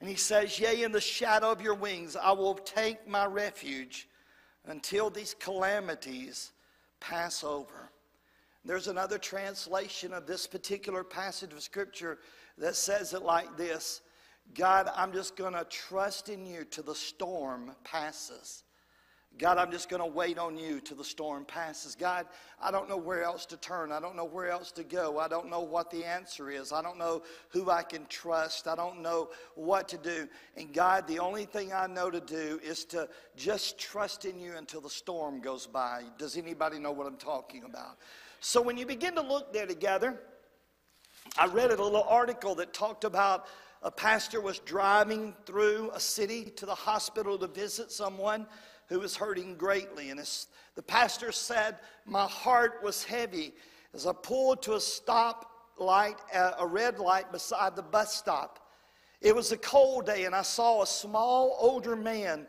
And 0.00 0.08
he 0.08 0.16
says, 0.16 0.58
Yea, 0.60 0.82
in 0.82 0.92
the 0.92 1.00
shadow 1.00 1.50
of 1.50 1.60
your 1.60 1.74
wings, 1.74 2.16
I 2.16 2.32
will 2.32 2.54
take 2.54 3.08
my 3.08 3.26
refuge 3.26 4.08
until 4.66 5.10
these 5.10 5.34
calamities 5.34 6.52
pass 7.00 7.42
over. 7.42 7.90
There's 8.64 8.88
another 8.88 9.18
translation 9.18 10.12
of 10.12 10.26
this 10.26 10.46
particular 10.46 11.02
passage 11.02 11.52
of 11.52 11.62
Scripture 11.62 12.18
that 12.58 12.76
says 12.76 13.14
it 13.14 13.22
like 13.22 13.56
this 13.56 14.02
God, 14.54 14.90
I'm 14.96 15.12
just 15.12 15.36
going 15.36 15.52
to 15.52 15.64
trust 15.64 16.28
in 16.28 16.46
you 16.46 16.64
till 16.64 16.84
the 16.84 16.94
storm 16.94 17.72
passes. 17.84 18.64
God, 19.36 19.56
I'm 19.58 19.70
just 19.70 19.88
going 19.88 20.02
to 20.02 20.06
wait 20.06 20.36
on 20.36 20.56
you 20.56 20.80
till 20.80 20.96
the 20.96 21.04
storm 21.04 21.44
passes. 21.44 21.94
God, 21.94 22.26
I 22.60 22.72
don't 22.72 22.88
know 22.88 22.96
where 22.96 23.22
else 23.22 23.46
to 23.46 23.56
turn. 23.56 23.92
I 23.92 24.00
don't 24.00 24.16
know 24.16 24.24
where 24.24 24.50
else 24.50 24.72
to 24.72 24.82
go. 24.82 25.18
I 25.20 25.28
don't 25.28 25.48
know 25.48 25.60
what 25.60 25.92
the 25.92 26.04
answer 26.04 26.50
is. 26.50 26.72
I 26.72 26.82
don't 26.82 26.98
know 26.98 27.22
who 27.50 27.70
I 27.70 27.84
can 27.84 28.04
trust. 28.06 28.66
I 28.66 28.74
don't 28.74 29.00
know 29.00 29.30
what 29.54 29.88
to 29.90 29.98
do. 29.98 30.28
And 30.56 30.72
God, 30.72 31.06
the 31.06 31.20
only 31.20 31.44
thing 31.44 31.72
I 31.72 31.86
know 31.86 32.10
to 32.10 32.20
do 32.20 32.58
is 32.64 32.84
to 32.86 33.08
just 33.36 33.78
trust 33.78 34.24
in 34.24 34.40
you 34.40 34.54
until 34.56 34.80
the 34.80 34.90
storm 34.90 35.40
goes 35.40 35.68
by. 35.68 36.02
Does 36.18 36.36
anybody 36.36 36.80
know 36.80 36.90
what 36.90 37.06
I'm 37.06 37.16
talking 37.16 37.62
about? 37.62 37.98
So 38.40 38.60
when 38.60 38.76
you 38.76 38.86
begin 38.86 39.14
to 39.14 39.22
look 39.22 39.52
there 39.52 39.66
together, 39.66 40.20
I 41.36 41.46
read 41.46 41.70
a 41.70 41.80
little 41.80 42.04
article 42.04 42.56
that 42.56 42.72
talked 42.72 43.04
about 43.04 43.46
a 43.82 43.90
pastor 43.90 44.40
was 44.40 44.58
driving 44.58 45.34
through 45.46 45.92
a 45.94 46.00
city 46.00 46.46
to 46.56 46.66
the 46.66 46.74
hospital 46.74 47.38
to 47.38 47.46
visit 47.46 47.92
someone 47.92 48.46
who 48.88 49.00
was 49.00 49.16
hurting 49.16 49.56
greatly. 49.56 50.10
And 50.10 50.20
the 50.74 50.82
pastor 50.82 51.32
said, 51.32 51.78
My 52.06 52.26
heart 52.26 52.80
was 52.82 53.04
heavy 53.04 53.52
as 53.94 54.06
I 54.06 54.12
pulled 54.12 54.62
to 54.62 54.74
a 54.74 54.80
stop 54.80 55.50
light, 55.78 56.16
a 56.34 56.66
red 56.66 56.98
light 56.98 57.30
beside 57.32 57.76
the 57.76 57.82
bus 57.82 58.14
stop. 58.14 58.60
It 59.20 59.34
was 59.34 59.52
a 59.52 59.56
cold 59.56 60.06
day, 60.06 60.24
and 60.24 60.34
I 60.34 60.42
saw 60.42 60.82
a 60.82 60.86
small 60.86 61.56
older 61.58 61.96
man 61.96 62.46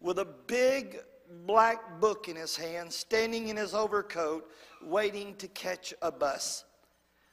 with 0.00 0.18
a 0.18 0.24
big 0.46 0.98
black 1.46 2.00
book 2.00 2.28
in 2.28 2.36
his 2.36 2.56
hand, 2.56 2.92
standing 2.92 3.48
in 3.48 3.56
his 3.56 3.74
overcoat, 3.74 4.48
waiting 4.82 5.34
to 5.36 5.48
catch 5.48 5.94
a 6.02 6.12
bus. 6.12 6.64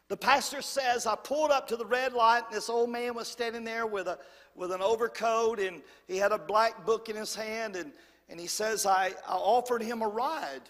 The 0.07 0.17
pastor 0.17 0.63
says, 0.63 1.05
I 1.05 1.15
pulled 1.15 1.51
up 1.51 1.67
to 1.67 1.75
the 1.75 1.85
red 1.85 2.13
light, 2.13 2.43
and 2.47 2.55
this 2.55 2.69
old 2.69 2.89
man 2.89 3.13
was 3.13 3.27
standing 3.27 3.63
there 3.63 3.85
with, 3.85 4.07
a, 4.07 4.17
with 4.55 4.71
an 4.71 4.81
overcoat, 4.81 5.59
and 5.59 5.83
he 6.07 6.17
had 6.17 6.31
a 6.31 6.37
black 6.37 6.83
book 6.83 7.09
in 7.09 7.15
his 7.15 7.35
hand, 7.35 7.75
and 7.75 7.91
and 8.29 8.39
he 8.39 8.47
says, 8.47 8.85
I, 8.85 9.13
I 9.27 9.33
offered 9.33 9.81
him 9.81 10.01
a 10.01 10.07
ride. 10.07 10.69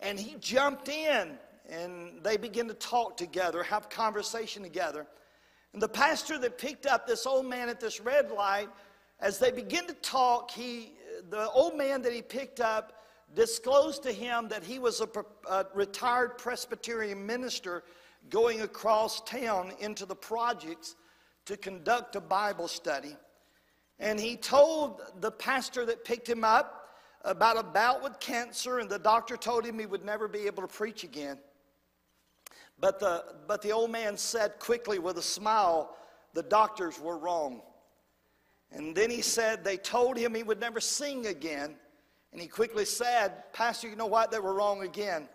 And 0.00 0.18
he 0.18 0.36
jumped 0.40 0.88
in 0.88 1.38
and 1.68 2.22
they 2.22 2.36
begin 2.36 2.66
to 2.68 2.74
talk 2.74 3.16
together, 3.16 3.62
have 3.62 3.88
conversation 3.88 4.62
together. 4.62 5.06
And 5.72 5.80
the 5.80 5.88
pastor 5.88 6.38
that 6.38 6.58
picked 6.58 6.86
up 6.86 7.06
this 7.06 7.24
old 7.24 7.46
man 7.46 7.68
at 7.68 7.80
this 7.80 8.00
red 8.00 8.30
light, 8.30 8.68
as 9.20 9.38
they 9.38 9.52
begin 9.52 9.86
to 9.86 9.94
talk, 9.94 10.50
he, 10.50 10.92
the 11.30 11.48
old 11.50 11.76
man 11.76 12.02
that 12.02 12.12
he 12.12 12.20
picked 12.20 12.60
up 12.60 13.04
disclosed 13.34 14.02
to 14.02 14.12
him 14.12 14.48
that 14.48 14.64
he 14.64 14.78
was 14.78 15.00
a, 15.00 15.08
a 15.48 15.66
retired 15.72 16.36
Presbyterian 16.36 17.24
minister 17.24 17.84
going 18.28 18.62
across 18.62 19.22
town 19.22 19.72
into 19.78 20.04
the 20.04 20.14
projects 20.14 20.96
to 21.46 21.56
conduct 21.56 22.16
a 22.16 22.20
Bible 22.20 22.68
study. 22.68 23.16
And 23.98 24.18
he 24.18 24.36
told 24.36 25.00
the 25.20 25.30
pastor 25.30 25.86
that 25.86 26.04
picked 26.04 26.28
him 26.28 26.44
up 26.44 26.96
about 27.24 27.56
a 27.56 27.62
bout 27.62 28.02
with 28.02 28.18
cancer, 28.18 28.78
and 28.78 28.90
the 28.90 28.98
doctor 28.98 29.36
told 29.36 29.64
him 29.64 29.78
he 29.78 29.86
would 29.86 30.04
never 30.04 30.26
be 30.26 30.46
able 30.46 30.62
to 30.62 30.68
preach 30.68 31.04
again. 31.04 31.38
But 32.80 32.98
the, 32.98 33.24
but 33.46 33.62
the 33.62 33.70
old 33.70 33.92
man 33.92 34.16
said 34.16 34.58
quickly 34.58 34.98
with 34.98 35.16
a 35.16 35.22
smile, 35.22 35.96
the 36.34 36.42
doctors 36.42 36.98
were 36.98 37.16
wrong. 37.16 37.62
And 38.72 38.94
then 38.94 39.10
he 39.10 39.22
said 39.22 39.62
they 39.62 39.76
told 39.76 40.16
him 40.16 40.34
he 40.34 40.42
would 40.42 40.58
never 40.58 40.80
sing 40.80 41.26
again. 41.26 41.76
And 42.32 42.40
he 42.40 42.48
quickly 42.48 42.84
said, 42.84 43.52
Pastor, 43.52 43.88
you 43.88 43.96
know 43.96 44.06
what? 44.06 44.30
They 44.30 44.38
were 44.38 44.54
wrong 44.54 44.82
again. 44.82 45.28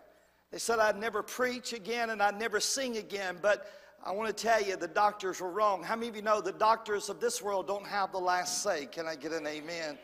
They 0.50 0.58
said 0.58 0.78
I'd 0.78 0.98
never 0.98 1.22
preach 1.22 1.72
again 1.72 2.10
and 2.10 2.22
I'd 2.22 2.38
never 2.38 2.58
sing 2.58 2.96
again. 2.96 3.38
But 3.40 3.70
I 4.08 4.12
want 4.12 4.34
to 4.34 4.42
tell 4.42 4.62
you, 4.62 4.74
the 4.74 4.88
doctors 4.88 5.38
were 5.38 5.50
wrong. 5.50 5.82
How 5.82 5.94
many 5.94 6.08
of 6.08 6.16
you 6.16 6.22
know 6.22 6.40
the 6.40 6.50
doctors 6.50 7.10
of 7.10 7.20
this 7.20 7.42
world 7.42 7.66
don't 7.66 7.86
have 7.86 8.10
the 8.10 8.18
last 8.18 8.62
say? 8.62 8.86
Can 8.86 9.06
I 9.06 9.14
get 9.14 9.32
an 9.32 9.46
amen? 9.46 9.98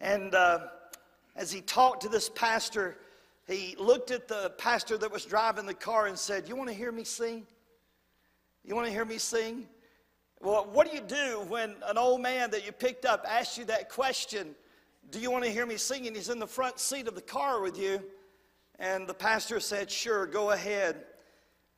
And 0.00 0.34
uh, 0.34 0.60
as 1.36 1.52
he 1.52 1.60
talked 1.60 2.00
to 2.04 2.08
this 2.08 2.30
pastor, 2.30 2.96
he 3.46 3.76
looked 3.78 4.12
at 4.12 4.28
the 4.28 4.54
pastor 4.56 4.96
that 4.96 5.12
was 5.12 5.26
driving 5.26 5.66
the 5.66 5.74
car 5.74 6.06
and 6.06 6.18
said, 6.18 6.48
You 6.48 6.56
want 6.56 6.70
to 6.70 6.74
hear 6.74 6.90
me 6.90 7.04
sing? 7.04 7.46
You 8.64 8.74
want 8.74 8.86
to 8.86 8.92
hear 8.94 9.04
me 9.04 9.18
sing? 9.18 9.68
Well, 10.40 10.66
what 10.72 10.90
do 10.90 10.96
you 10.96 11.02
do 11.02 11.44
when 11.48 11.74
an 11.84 11.98
old 11.98 12.22
man 12.22 12.50
that 12.52 12.64
you 12.64 12.72
picked 12.72 13.04
up 13.04 13.26
asks 13.28 13.58
you 13.58 13.66
that 13.66 13.90
question? 13.90 14.54
Do 15.10 15.20
you 15.20 15.30
want 15.30 15.44
to 15.44 15.50
hear 15.50 15.66
me 15.66 15.76
sing? 15.76 16.06
And 16.06 16.16
he's 16.16 16.30
in 16.30 16.38
the 16.38 16.46
front 16.46 16.80
seat 16.80 17.08
of 17.08 17.14
the 17.14 17.20
car 17.20 17.60
with 17.60 17.78
you. 17.78 18.02
And 18.78 19.06
the 19.06 19.12
pastor 19.12 19.60
said, 19.60 19.90
Sure, 19.90 20.24
go 20.24 20.52
ahead. 20.52 21.04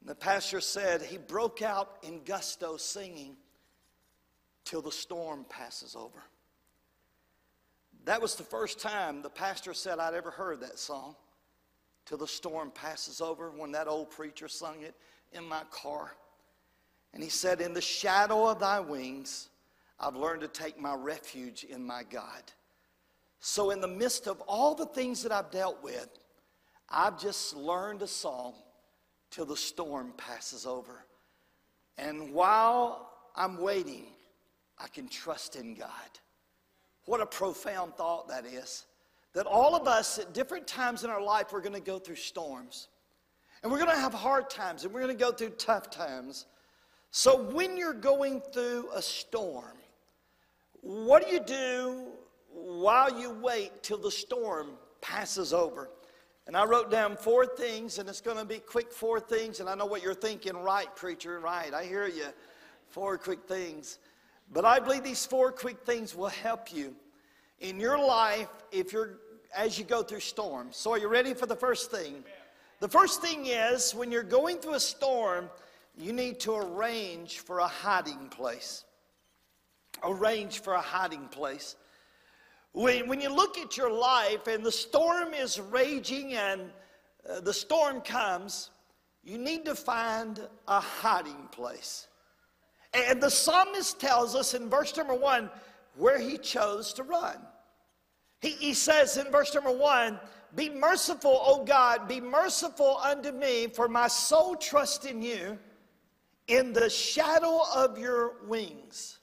The 0.08 0.14
pastor 0.14 0.62
said, 0.62 1.02
He 1.02 1.18
broke 1.18 1.60
out 1.60 1.98
in 2.02 2.24
gusto 2.24 2.78
singing 2.78 3.36
till 4.64 4.80
the 4.80 4.90
storm 4.90 5.44
passes 5.50 5.94
over. 5.94 6.22
That 8.06 8.22
was 8.22 8.34
the 8.34 8.42
first 8.42 8.80
time 8.80 9.20
the 9.20 9.28
pastor 9.28 9.74
said 9.74 9.98
I'd 9.98 10.14
ever 10.14 10.30
heard 10.30 10.60
that 10.60 10.78
song. 10.78 11.14
Till 12.06 12.16
the 12.16 12.26
storm 12.26 12.70
passes 12.70 13.20
over, 13.20 13.50
when 13.50 13.72
that 13.72 13.86
old 13.86 14.10
preacher 14.10 14.48
sung 14.48 14.80
it 14.80 14.94
in 15.32 15.44
my 15.44 15.60
car. 15.70 16.16
And 17.12 17.22
he 17.22 17.28
said, 17.28 17.60
In 17.60 17.74
the 17.74 17.82
shadow 17.82 18.48
of 18.48 18.60
thy 18.60 18.80
wings, 18.80 19.50
I've 20.00 20.16
learned 20.16 20.40
to 20.40 20.48
take 20.48 20.80
my 20.80 20.94
refuge 20.94 21.64
in 21.64 21.86
my 21.86 22.02
God. 22.02 22.44
So, 23.40 23.72
in 23.72 23.82
the 23.82 23.88
midst 23.88 24.26
of 24.26 24.40
all 24.48 24.74
the 24.74 24.86
things 24.86 25.22
that 25.24 25.32
I've 25.32 25.50
dealt 25.50 25.82
with, 25.82 26.08
I've 26.88 27.20
just 27.20 27.54
learned 27.54 28.00
a 28.00 28.06
song 28.06 28.54
till 29.30 29.44
the 29.44 29.56
storm 29.56 30.12
passes 30.16 30.66
over. 30.66 31.04
And 31.96 32.32
while 32.32 33.10
I'm 33.34 33.60
waiting, 33.60 34.06
I 34.78 34.88
can 34.88 35.08
trust 35.08 35.56
in 35.56 35.74
God. 35.74 35.90
What 37.04 37.20
a 37.20 37.26
profound 37.26 37.94
thought 37.96 38.28
that 38.28 38.46
is. 38.46 38.86
That 39.34 39.46
all 39.46 39.74
of 39.74 39.86
us 39.86 40.18
at 40.18 40.32
different 40.32 40.66
times 40.66 41.04
in 41.04 41.10
our 41.10 41.22
life, 41.22 41.52
we're 41.52 41.60
going 41.60 41.74
to 41.74 41.80
go 41.80 41.98
through 41.98 42.16
storms. 42.16 42.88
And 43.62 43.72
we're 43.72 43.78
going 43.78 43.90
to 43.90 44.00
have 44.00 44.14
hard 44.14 44.50
times 44.50 44.84
and 44.84 44.92
we're 44.92 45.00
going 45.00 45.16
to 45.16 45.24
go 45.24 45.32
through 45.32 45.50
tough 45.50 45.90
times. 45.90 46.46
So 47.10 47.42
when 47.42 47.76
you're 47.76 47.92
going 47.92 48.40
through 48.52 48.90
a 48.94 49.02
storm, 49.02 49.76
what 50.80 51.26
do 51.26 51.32
you 51.32 51.40
do 51.40 52.06
while 52.52 53.20
you 53.20 53.30
wait 53.30 53.82
till 53.82 53.98
the 53.98 54.10
storm 54.10 54.70
passes 55.00 55.52
over? 55.52 55.90
And 56.48 56.56
I 56.56 56.64
wrote 56.64 56.90
down 56.90 57.14
four 57.18 57.44
things, 57.44 57.98
and 57.98 58.08
it's 58.08 58.22
going 58.22 58.38
to 58.38 58.44
be 58.46 58.58
quick 58.58 58.90
four 58.90 59.20
things. 59.20 59.60
And 59.60 59.68
I 59.68 59.74
know 59.74 59.84
what 59.84 60.02
you're 60.02 60.14
thinking, 60.14 60.56
right, 60.56 60.88
preacher, 60.96 61.38
right. 61.40 61.74
I 61.74 61.84
hear 61.84 62.08
you. 62.08 62.28
Four 62.88 63.18
quick 63.18 63.44
things. 63.46 63.98
But 64.50 64.64
I 64.64 64.80
believe 64.80 65.04
these 65.04 65.26
four 65.26 65.52
quick 65.52 65.80
things 65.84 66.14
will 66.14 66.28
help 66.28 66.74
you 66.74 66.96
in 67.60 67.78
your 67.78 67.98
life 67.98 68.48
if 68.72 68.94
you're 68.94 69.18
as 69.54 69.78
you 69.78 69.84
go 69.84 70.02
through 70.02 70.20
storms. 70.20 70.78
So 70.78 70.92
are 70.92 70.98
you 70.98 71.08
ready 71.08 71.34
for 71.34 71.44
the 71.44 71.56
first 71.56 71.90
thing? 71.90 72.24
The 72.80 72.88
first 72.88 73.20
thing 73.20 73.46
is 73.46 73.94
when 73.94 74.10
you're 74.10 74.22
going 74.22 74.56
through 74.56 74.74
a 74.74 74.80
storm, 74.80 75.50
you 75.98 76.14
need 76.14 76.40
to 76.40 76.54
arrange 76.54 77.40
for 77.40 77.58
a 77.58 77.68
hiding 77.68 78.28
place. 78.30 78.84
Arrange 80.02 80.60
for 80.60 80.72
a 80.72 80.80
hiding 80.80 81.28
place. 81.28 81.76
When, 82.72 83.08
when 83.08 83.20
you 83.20 83.34
look 83.34 83.58
at 83.58 83.76
your 83.76 83.90
life 83.90 84.46
and 84.46 84.64
the 84.64 84.72
storm 84.72 85.34
is 85.34 85.60
raging 85.60 86.34
and 86.34 86.70
uh, 87.28 87.40
the 87.40 87.52
storm 87.52 88.00
comes, 88.00 88.70
you 89.24 89.38
need 89.38 89.64
to 89.64 89.74
find 89.74 90.40
a 90.66 90.80
hiding 90.80 91.48
place. 91.50 92.08
And 92.94 93.22
the 93.22 93.30
psalmist 93.30 94.00
tells 94.00 94.34
us 94.34 94.54
in 94.54 94.70
verse 94.70 94.96
number 94.96 95.14
one 95.14 95.50
where 95.96 96.18
he 96.18 96.38
chose 96.38 96.92
to 96.94 97.02
run. 97.02 97.36
He, 98.40 98.50
he 98.50 98.74
says 98.74 99.16
in 99.16 99.30
verse 99.30 99.54
number 99.54 99.72
one, 99.72 100.18
Be 100.54 100.70
merciful, 100.70 101.40
O 101.44 101.64
God, 101.64 102.08
be 102.08 102.20
merciful 102.20 102.98
unto 102.98 103.32
me, 103.32 103.66
for 103.66 103.88
my 103.88 104.08
soul 104.08 104.56
trusts 104.56 105.04
in 105.04 105.22
you. 105.22 105.58
In 106.46 106.72
the 106.72 106.88
shadow 106.88 107.60
of 107.74 107.98
your 107.98 108.36
wings, 108.46 109.18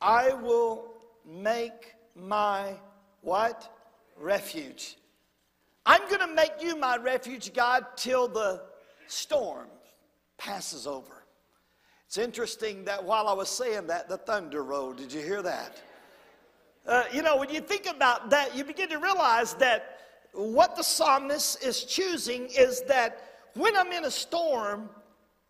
I 0.00 0.32
will 0.32 0.94
make 1.24 1.91
my 2.14 2.74
what? 3.20 3.70
Refuge. 4.16 4.96
I'm 5.84 6.06
going 6.08 6.20
to 6.20 6.32
make 6.32 6.52
you 6.60 6.76
my 6.76 6.96
refuge, 6.96 7.52
God, 7.52 7.86
till 7.96 8.28
the 8.28 8.62
storm 9.06 9.66
passes 10.38 10.86
over. 10.86 11.24
It's 12.06 12.18
interesting 12.18 12.84
that 12.84 13.02
while 13.02 13.26
I 13.26 13.32
was 13.32 13.48
saying 13.48 13.86
that, 13.88 14.08
the 14.08 14.18
thunder 14.18 14.62
rolled. 14.62 14.98
Did 14.98 15.12
you 15.12 15.22
hear 15.22 15.42
that? 15.42 15.80
Uh, 16.86 17.04
you 17.12 17.22
know, 17.22 17.36
when 17.36 17.48
you 17.48 17.60
think 17.60 17.86
about 17.86 18.30
that, 18.30 18.56
you 18.56 18.64
begin 18.64 18.88
to 18.90 18.98
realize 18.98 19.54
that 19.54 20.00
what 20.32 20.76
the 20.76 20.82
psalmist 20.82 21.64
is 21.64 21.84
choosing 21.84 22.46
is 22.46 22.82
that 22.82 23.22
when 23.54 23.76
I'm 23.76 23.92
in 23.92 24.04
a 24.04 24.10
storm, 24.10 24.88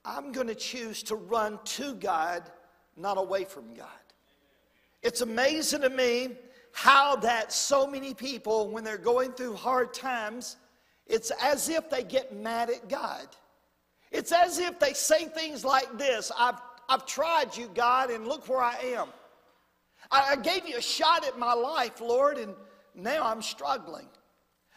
I'm 0.05 0.33
going 0.33 0.49
to 0.49 0.55
choose 0.55 1.03
to 1.05 1.17
run 1.17 1.59
to 1.65 1.95
God, 1.95 2.43
not 2.97 3.19
away 3.19 3.45
from 3.45 3.75
God. 3.75 3.89
It's 5.03 5.21
amazing 5.21 5.83
to 5.83 5.91
me 5.91 6.31
how 6.73 7.17
that 7.17 7.53
so 7.53 7.87
many 7.87 8.15
people, 8.15 8.71
when 8.71 8.85
they're 8.85 8.99
going 8.99 9.33
through 9.33 9.55
hard 9.55 9.95
times, 9.95 10.57
it's 11.07 11.31
as 11.43 11.69
if 11.69 11.91
they 11.91 12.03
get 12.03 12.35
mad 12.35 12.71
at 12.71 12.89
God. 12.89 13.27
It's 14.11 14.33
as 14.33 14.59
if 14.59 14.79
they 14.79 14.93
say 14.93 15.27
things 15.27 15.65
like 15.65 15.99
this 15.99 16.31
I've, 16.39 16.61
I've 16.89 17.07
tried 17.07 17.57
you, 17.57 17.71
God, 17.75 18.11
and 18.11 18.27
look 18.27 18.49
where 18.49 18.63
I 18.63 18.77
am. 18.97 19.09
I, 20.11 20.33
I 20.33 20.37
gave 20.37 20.67
you 20.67 20.77
a 20.77 20.83
shot 20.83 21.27
at 21.27 21.39
my 21.39 21.55
life, 21.55 22.01
Lord, 22.01 22.39
and 22.39 22.55
now 22.95 23.25
I'm 23.25 23.43
struggling. 23.43 24.07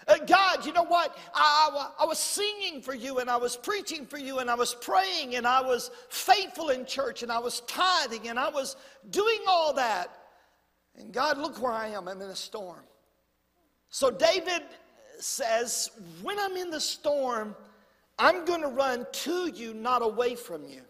Uh, 0.07 0.17
God, 0.27 0.65
you 0.65 0.73
know 0.73 0.83
what? 0.83 1.17
I, 1.33 1.69
I, 1.73 2.03
I, 2.03 2.05
was 2.05 2.19
singing 2.19 2.81
for 2.81 2.93
you 2.93 3.19
and 3.19 3.29
I 3.29 3.37
was 3.37 3.55
preaching 3.55 4.05
for 4.05 4.19
you 4.19 4.37
and 4.37 4.51
I 4.51 4.55
was 4.55 4.75
praying 4.75 5.35
and 5.35 5.47
I 5.47 5.61
was 5.61 5.89
faithful 6.09 6.69
in 6.69 6.85
church 6.85 7.23
and 7.23 7.31
I 7.31 7.39
was 7.39 7.61
tithing 7.61 8.27
and 8.27 8.37
I 8.37 8.49
was 8.49 8.75
doing 9.09 9.39
all 9.47 9.73
that. 9.73 10.15
And 10.97 11.11
God, 11.13 11.37
look 11.37 11.61
where 11.61 11.71
I 11.71 11.89
am. 11.89 12.07
I'm 12.07 12.21
in 12.21 12.29
a 12.29 12.35
storm. 12.35 12.81
So 13.89 14.09
David 14.09 14.63
says, 15.19 15.91
When 16.21 16.39
I'm 16.39 16.55
in 16.57 16.69
the 16.69 16.79
storm, 16.79 17.55
I'm 18.17 18.45
going 18.45 18.61
to 18.61 18.67
run 18.67 19.05
to 19.11 19.51
you, 19.53 19.73
not 19.73 20.01
away 20.01 20.35
from 20.35 20.63
you. 20.65 20.81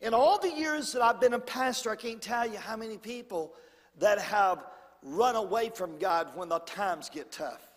In 0.00 0.12
all 0.12 0.38
the 0.38 0.50
years 0.50 0.92
that 0.92 1.02
I've 1.02 1.20
been 1.20 1.34
a 1.34 1.38
pastor, 1.38 1.90
I 1.90 1.96
can't 1.96 2.20
tell 2.20 2.46
you 2.46 2.58
how 2.58 2.76
many 2.76 2.98
people 2.98 3.54
that 3.98 4.18
have 4.18 4.64
run 5.02 5.36
away 5.36 5.70
from 5.70 5.98
God 5.98 6.28
when 6.34 6.48
the 6.48 6.58
times 6.60 7.08
get 7.08 7.30
tough. 7.30 7.68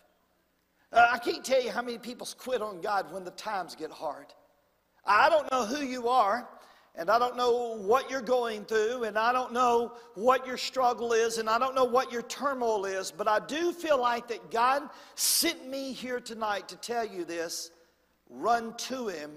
Uh, 0.91 1.07
I 1.11 1.19
can't 1.19 1.43
tell 1.43 1.61
you 1.61 1.71
how 1.71 1.81
many 1.81 1.97
people 1.97 2.27
quit 2.37 2.61
on 2.61 2.81
God 2.81 3.11
when 3.11 3.23
the 3.23 3.31
times 3.31 3.75
get 3.75 3.91
hard. 3.91 4.27
I 5.05 5.29
don't 5.29 5.49
know 5.51 5.65
who 5.65 5.85
you 5.85 6.09
are, 6.09 6.47
and 6.97 7.11
I 7.11 7.19
don't 7.19 7.37
know 7.37 7.77
what 7.77 8.09
you're 8.09 8.21
going 8.21 8.65
through, 8.65 9.03
and 9.03 9.19
I 9.19 9.31
don't 9.31 9.53
know 9.53 9.93
what 10.15 10.47
your 10.47 10.57
struggle 10.57 11.13
is, 11.13 11.37
and 11.37 11.47
I 11.47 11.59
don't 11.59 11.75
know 11.75 11.85
what 11.85 12.11
your 12.11 12.23
turmoil 12.23 12.85
is, 12.85 13.11
but 13.11 13.27
I 13.27 13.39
do 13.39 13.71
feel 13.71 14.01
like 14.01 14.27
that 14.29 14.49
God 14.49 14.89
sent 15.13 15.67
me 15.67 15.93
here 15.93 16.19
tonight 16.19 16.67
to 16.69 16.75
tell 16.75 17.05
you 17.05 17.23
this 17.23 17.69
run 18.29 18.75
to 18.77 19.07
Him, 19.07 19.31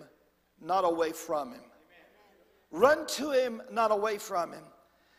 not 0.60 0.84
away 0.84 1.12
from 1.12 1.52
Him. 1.52 1.60
Run 2.70 3.06
to 3.08 3.30
Him, 3.30 3.60
not 3.70 3.92
away 3.92 4.16
from 4.16 4.52
Him. 4.52 4.64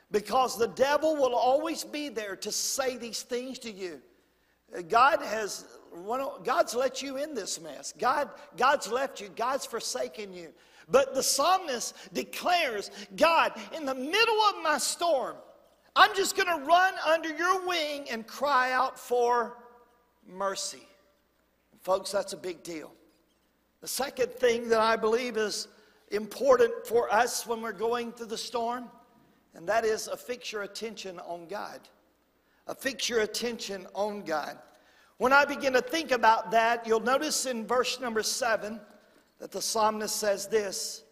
Because 0.09 0.57
the 0.57 0.67
devil 0.67 1.15
will 1.15 1.35
always 1.35 1.83
be 1.83 2.09
there 2.09 2.35
to 2.37 2.51
say 2.51 2.97
these 2.97 3.21
things 3.21 3.59
to 3.59 3.71
you. 3.71 4.01
God 4.89 5.21
has 5.21 5.65
God's 6.43 6.73
let 6.73 7.01
you 7.01 7.17
in 7.17 7.33
this 7.33 7.59
mess. 7.59 7.93
God, 7.97 8.29
God's 8.57 8.89
left 8.89 9.19
you. 9.19 9.29
God's 9.35 9.65
forsaken 9.65 10.33
you. 10.33 10.53
But 10.91 11.15
the 11.15 11.23
psalmist 11.23 11.95
declares, 12.13 12.91
God, 13.15 13.53
in 13.75 13.85
the 13.85 13.95
middle 13.95 14.41
of 14.49 14.61
my 14.61 14.77
storm, 14.77 15.37
I'm 15.95 16.13
just 16.15 16.35
going 16.35 16.47
to 16.47 16.65
run 16.65 16.93
under 17.09 17.29
your 17.35 17.65
wing 17.65 18.07
and 18.11 18.27
cry 18.27 18.73
out 18.73 18.99
for 18.99 19.57
mercy. 20.27 20.85
Folks, 21.81 22.11
that's 22.11 22.33
a 22.33 22.37
big 22.37 22.61
deal. 22.61 22.93
The 23.79 23.87
second 23.87 24.31
thing 24.33 24.69
that 24.69 24.79
I 24.79 24.95
believe 24.95 25.37
is 25.37 25.69
important 26.11 26.85
for 26.85 27.11
us 27.11 27.47
when 27.47 27.61
we're 27.61 27.71
going 27.71 28.11
through 28.11 28.27
the 28.27 28.37
storm, 28.37 28.89
and 29.55 29.67
that 29.67 29.85
is 29.85 30.07
affix 30.07 30.51
your 30.51 30.63
attention 30.63 31.19
on 31.19 31.47
God. 31.47 31.79
Affix 32.67 33.09
your 33.09 33.21
attention 33.21 33.87
on 33.95 34.21
God. 34.21 34.57
When 35.17 35.33
I 35.33 35.45
begin 35.45 35.73
to 35.73 35.81
think 35.81 36.11
about 36.11 36.51
that, 36.51 36.85
you'll 36.85 36.99
notice 36.99 37.45
in 37.45 37.65
verse 37.65 37.99
number 37.99 38.23
seven 38.23 38.79
that 39.41 39.51
the 39.51 39.61
psalmist 39.61 40.15
says 40.15 40.47
this 40.47 41.03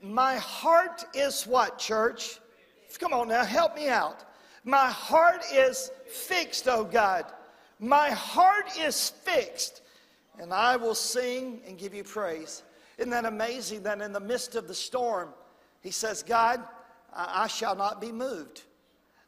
My 0.00 0.36
heart 0.36 1.04
is 1.14 1.46
what, 1.46 1.78
church? 1.78 2.38
Come 2.98 3.12
on 3.12 3.28
now, 3.28 3.44
help 3.44 3.74
me 3.74 3.88
out. 3.88 4.24
My 4.64 4.86
heart 4.86 5.42
is 5.52 5.90
fixed, 6.06 6.68
oh 6.68 6.84
God. 6.84 7.24
My 7.80 8.10
heart 8.10 8.66
is 8.78 9.10
fixed, 9.10 9.82
and 10.38 10.52
I 10.52 10.76
will 10.76 10.94
sing 10.94 11.60
and 11.66 11.76
give 11.76 11.92
you 11.92 12.04
praise. 12.04 12.62
Isn't 12.96 13.10
that 13.10 13.24
amazing 13.24 13.82
that 13.82 14.00
in 14.00 14.12
the 14.12 14.20
midst 14.20 14.54
of 14.54 14.68
the 14.68 14.74
storm, 14.74 15.30
he 15.80 15.90
says, 15.90 16.22
God, 16.22 16.62
I, 17.12 17.48
shall 17.48 17.74
not 17.74 18.00
be 18.00 18.12
moved. 18.12 18.62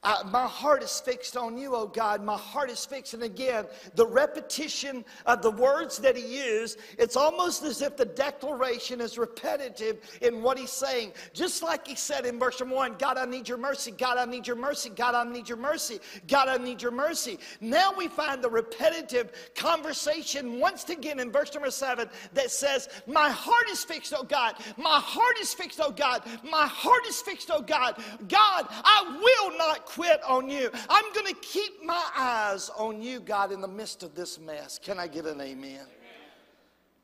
Uh, 0.05 0.23
my 0.31 0.47
heart 0.47 0.83
is 0.83 1.01
fixed 1.01 1.37
on 1.37 1.57
you, 1.57 1.75
oh 1.75 1.87
God. 1.87 2.23
My 2.23 2.37
heart 2.37 2.71
is 2.71 2.85
fixed. 2.85 3.15
And 3.15 3.23
again, 3.23 3.65
the 3.95 4.07
repetition 4.07 5.05
of 5.25 5.43
the 5.43 5.51
words 5.51 5.99
that 5.99 6.17
he 6.17 6.45
used, 6.45 6.79
it's 6.99 7.17
almost 7.17 7.63
as 7.63 7.81
if 7.81 7.97
the 7.97 8.05
declaration 8.05 9.01
is 9.01 9.17
repetitive 9.17 9.99
in 10.21 10.43
what 10.43 10.59
he's 10.59 10.71
saying. 10.71 11.13
Just 11.33 11.63
like 11.63 11.87
he 11.87 11.95
said 11.95 12.27
in 12.27 12.39
verse 12.39 12.61
one 12.61 12.95
God, 12.99 13.17
I 13.17 13.25
need 13.25 13.49
your 13.49 13.59
mercy. 13.59 13.91
God, 13.91 14.19
I 14.19 14.25
need 14.25 14.47
your 14.47 14.57
mercy. 14.57 14.91
God, 14.91 15.15
I 15.15 15.31
need 15.31 15.49
your 15.49 15.59
mercy. 15.59 15.99
God, 16.29 16.49
I 16.49 16.63
need 16.63 16.83
your 16.83 16.93
mercy. 16.93 17.39
Now 17.61 17.93
we 17.97 18.09
find 18.09 18.43
the 18.43 18.51
repetitive 18.51 19.33
conversation 19.55 20.61
once 20.61 20.89
again 20.89 21.21
in 21.21 21.33
verse 21.33 21.53
number 21.55 21.71
seven 21.71 22.09
that 22.35 22.51
says, 22.51 22.89
My 23.07 23.31
heart 23.31 23.69
is 23.71 23.83
fixed, 23.83 24.13
oh 24.17 24.23
God. 24.23 24.57
My 24.77 25.01
heart 25.01 25.39
is 25.41 25.55
fixed, 25.55 25.81
oh 25.83 25.91
God. 25.91 26.23
My 26.43 26.67
heart 26.67 27.07
is 27.07 27.21
fixed, 27.21 27.51
oh 27.53 27.63
God. 27.63 28.03
God, 28.29 28.67
I 28.71 29.19
will 29.21 29.59
not 29.59 29.87
quit 29.95 30.23
on 30.25 30.49
you. 30.49 30.71
I'm 30.91 31.13
going 31.13 31.27
to 31.27 31.41
keep 31.41 31.85
my 31.85 32.05
eyes 32.17 32.69
on 32.77 33.01
you, 33.01 33.21
God, 33.21 33.53
in 33.53 33.61
the 33.61 33.69
midst 33.69 34.03
of 34.03 34.15
this 34.15 34.41
mess. 34.41 34.79
Can 34.83 34.99
I 34.99 35.07
get 35.07 35.25
an 35.25 35.41
amen? 35.41 35.71
amen. 35.71 35.87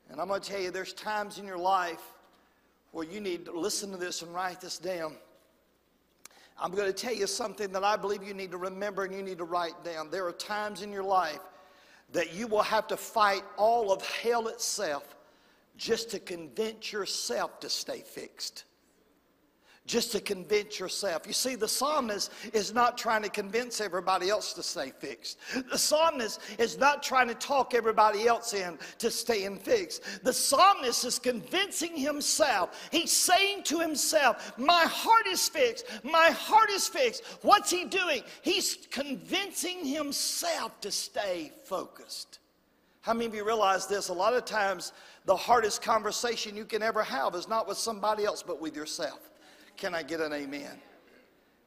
And 0.09 0.19
I'm 0.19 0.27
going 0.27 0.41
to 0.41 0.49
tell 0.49 0.59
you, 0.59 0.71
there's 0.71 0.93
times 0.93 1.37
in 1.37 1.45
your 1.45 1.57
life 1.57 2.01
where 2.91 3.05
you 3.05 3.21
need 3.21 3.45
to 3.45 3.57
listen 3.57 3.91
to 3.91 3.97
this 3.97 4.21
and 4.21 4.33
write 4.33 4.59
this 4.59 4.77
down. 4.77 5.15
I'm 6.59 6.71
going 6.71 6.87
to 6.87 6.93
tell 6.93 7.13
you 7.13 7.27
something 7.27 7.71
that 7.71 7.83
I 7.83 7.95
believe 7.95 8.23
you 8.23 8.33
need 8.33 8.51
to 8.51 8.57
remember 8.57 9.05
and 9.05 9.15
you 9.15 9.23
need 9.23 9.37
to 9.37 9.45
write 9.45 9.83
down. 9.85 10.11
There 10.11 10.27
are 10.27 10.33
times 10.33 10.81
in 10.81 10.91
your 10.91 11.03
life 11.03 11.39
that 12.11 12.33
you 12.33 12.45
will 12.45 12.61
have 12.61 12.87
to 12.87 12.97
fight 12.97 13.43
all 13.57 13.91
of 13.91 14.05
hell 14.05 14.49
itself 14.49 15.15
just 15.77 16.11
to 16.11 16.19
convince 16.19 16.91
yourself 16.91 17.61
to 17.61 17.69
stay 17.69 18.01
fixed 18.01 18.65
just 19.87 20.11
to 20.11 20.19
convince 20.19 20.79
yourself. 20.79 21.23
You 21.25 21.33
see, 21.33 21.55
the 21.55 21.67
psalmist 21.67 22.31
is 22.53 22.73
not 22.73 22.97
trying 22.97 23.23
to 23.23 23.29
convince 23.29 23.81
everybody 23.81 24.29
else 24.29 24.53
to 24.53 24.63
stay 24.63 24.91
fixed. 24.99 25.39
The 25.71 25.77
psalmist 25.77 26.39
is 26.59 26.77
not 26.77 27.01
trying 27.01 27.27
to 27.29 27.33
talk 27.33 27.73
everybody 27.73 28.27
else 28.27 28.53
in 28.53 28.77
to 28.99 29.09
stay 29.09 29.43
in 29.43 29.57
fixed. 29.57 30.23
The 30.23 30.33
psalmist 30.33 31.03
is 31.03 31.17
convincing 31.17 31.97
himself. 31.97 32.89
He's 32.91 33.11
saying 33.11 33.63
to 33.63 33.79
himself, 33.79 34.53
My 34.57 34.83
heart 34.83 35.27
is 35.27 35.49
fixed. 35.49 35.85
My 36.03 36.29
heart 36.29 36.69
is 36.69 36.87
fixed. 36.87 37.23
What's 37.41 37.71
he 37.71 37.85
doing? 37.85 38.21
He's 38.43 38.87
convincing 38.91 39.83
himself 39.85 40.79
to 40.81 40.91
stay 40.91 41.51
focused. 41.65 42.39
How 43.01 43.13
many 43.13 43.25
of 43.25 43.33
you 43.33 43.43
realize 43.43 43.87
this? 43.87 44.09
A 44.09 44.13
lot 44.13 44.35
of 44.35 44.45
times, 44.45 44.93
the 45.25 45.35
hardest 45.35 45.81
conversation 45.81 46.55
you 46.55 46.65
can 46.65 46.83
ever 46.83 47.01
have 47.01 47.33
is 47.33 47.47
not 47.47 47.67
with 47.67 47.79
somebody 47.79 48.25
else, 48.25 48.43
but 48.43 48.61
with 48.61 48.75
yourself. 48.75 49.31
Can 49.77 49.95
I 49.95 50.03
get 50.03 50.19
an 50.19 50.33
amen? 50.33 50.79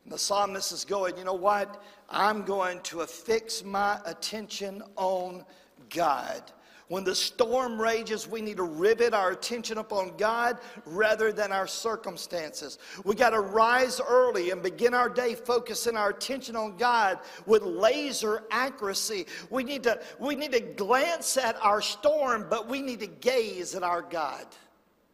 And 0.05 0.13
the 0.13 0.19
psalmist 0.19 0.73
is 0.73 0.85
going, 0.85 1.17
you 1.17 1.25
know 1.25 1.35
what? 1.35 1.83
I'm 2.11 2.43
going 2.45 2.81
to 2.83 3.01
affix 3.01 3.65
my 3.65 3.99
attention 4.05 4.83
on 4.97 5.45
God. 5.89 6.53
When 6.89 7.03
the 7.03 7.15
storm 7.15 7.81
rages, 7.81 8.29
we 8.29 8.43
need 8.43 8.59
to 8.59 8.63
rivet 8.63 9.15
our 9.15 9.31
attention 9.31 9.79
upon 9.79 10.19
God 10.19 10.59
rather 10.85 11.33
than 11.33 11.51
our 11.51 11.67
circumstances. 11.67 12.79
We 13.05 13.15
got 13.15 13.31
to 13.31 13.41
rise 13.41 14.03
early 14.07 14.51
and 14.51 14.63
begin 14.63 14.93
our 14.93 15.09
day 15.09 15.35
focusing 15.35 15.97
our 15.97 16.11
attention 16.11 16.57
on 16.57 16.77
God 16.77 17.21
with 17.47 17.63
laser 17.63 18.45
accuracy. 18.51 19.27
We 19.49 19.65
need 19.65 19.83
to, 19.85 19.99
we 20.19 20.35
need 20.37 20.53
to 20.53 20.61
glance 20.61 21.39
at 21.39 21.57
our 21.63 21.81
storm, 21.81 22.47
but 22.51 22.69
we 22.69 22.83
need 22.83 23.01
to 23.01 23.07
gaze 23.07 23.75
at 23.75 23.83
our 23.83 24.03
God. 24.03 24.45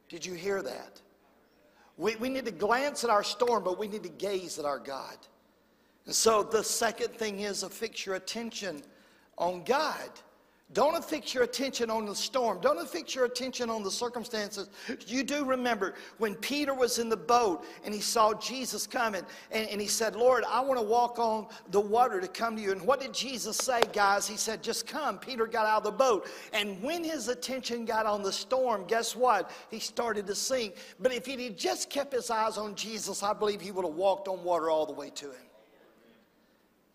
Did 0.09 0.27
you 0.27 0.35
hear 0.35 0.63
that? 0.63 1.01
We, 2.01 2.17
we 2.17 2.31
need 2.31 2.47
to 2.47 2.51
glance 2.51 3.05
at 3.05 3.11
our 3.11 3.23
storm, 3.23 3.63
but 3.63 3.79
we 3.79 3.87
need 3.87 4.03
to 4.05 4.09
gaze 4.09 4.59
at 4.59 4.65
our 4.65 4.79
God. 4.79 5.19
And 6.07 6.15
so 6.15 6.43
the 6.43 6.65
second 6.65 7.09
thing 7.11 7.41
is 7.41 7.61
to 7.61 7.69
fix 7.69 8.07
your 8.07 8.15
attention 8.15 8.83
on 9.37 9.65
God. 9.65 10.09
Don't 10.73 11.05
fix 11.05 11.35
your 11.35 11.43
attention 11.43 11.91
on 11.91 12.07
the 12.07 12.15
storm. 12.15 12.61
Don't 12.61 12.89
fix 12.89 13.13
your 13.15 13.25
attention 13.25 13.71
on 13.71 13.83
the 13.83 13.91
circumstances. 13.91 14.71
You 15.05 15.25
do 15.25 15.45
remember 15.45 15.95
when 16.19 16.37
Peter 16.37 16.75
was 16.75 17.01
in 17.01 17.09
the 17.09 17.17
boat 17.17 17.65
and 17.85 17.93
he 17.93 18.01
saw 18.01 18.35
Jesus 18.35 18.87
coming 18.87 19.23
and, 19.51 19.69
and 19.69 19.81
he 19.81 19.89
said, 19.89 20.15
Lord, 20.15 20.45
I 20.49 20.61
want 20.61 20.79
to 20.79 20.87
walk 20.87 21.19
on 21.19 21.49
the 21.73 21.81
water 21.81 22.21
to 22.21 22.29
come 22.29 22.55
to 22.55 22.63
you. 22.63 22.71
And 22.71 22.83
what 22.83 23.01
did 23.01 23.13
Jesus 23.13 23.57
say, 23.57 23.83
guys? 23.93 24.29
He 24.29 24.37
said, 24.37 24.63
just 24.63 24.87
come. 24.87 25.19
Peter 25.19 25.47
got 25.47 25.67
out 25.67 25.79
of 25.79 25.85
the 25.85 25.91
boat. 25.91 26.29
And 26.53 26.81
when 26.81 27.03
his 27.03 27.27
attention 27.27 27.85
got 27.85 28.07
on 28.07 28.23
the 28.23 28.33
storm, 28.33 28.85
guess 28.87 29.17
what? 29.17 29.51
He 29.73 29.81
started 29.81 30.25
to 30.29 30.37
sink. 30.37 30.77
But 31.01 31.13
if 31.13 31.27
he 31.27 31.43
had 31.43 31.59
just 31.59 31.91
kept 31.91 32.13
his 32.13 32.31
eyes 32.31 32.59
on 32.59 32.77
Jesus, 32.77 33.25
I 33.25 33.33
believe 33.33 33.61
he 33.61 33.73
would 33.73 33.85
have 33.85 33.95
walked 33.95 34.29
on 34.29 34.45
water 34.45 34.71
all 34.71 34.87
the 34.87 34.93
way 34.93 35.11
to 35.11 35.27
him. 35.27 35.50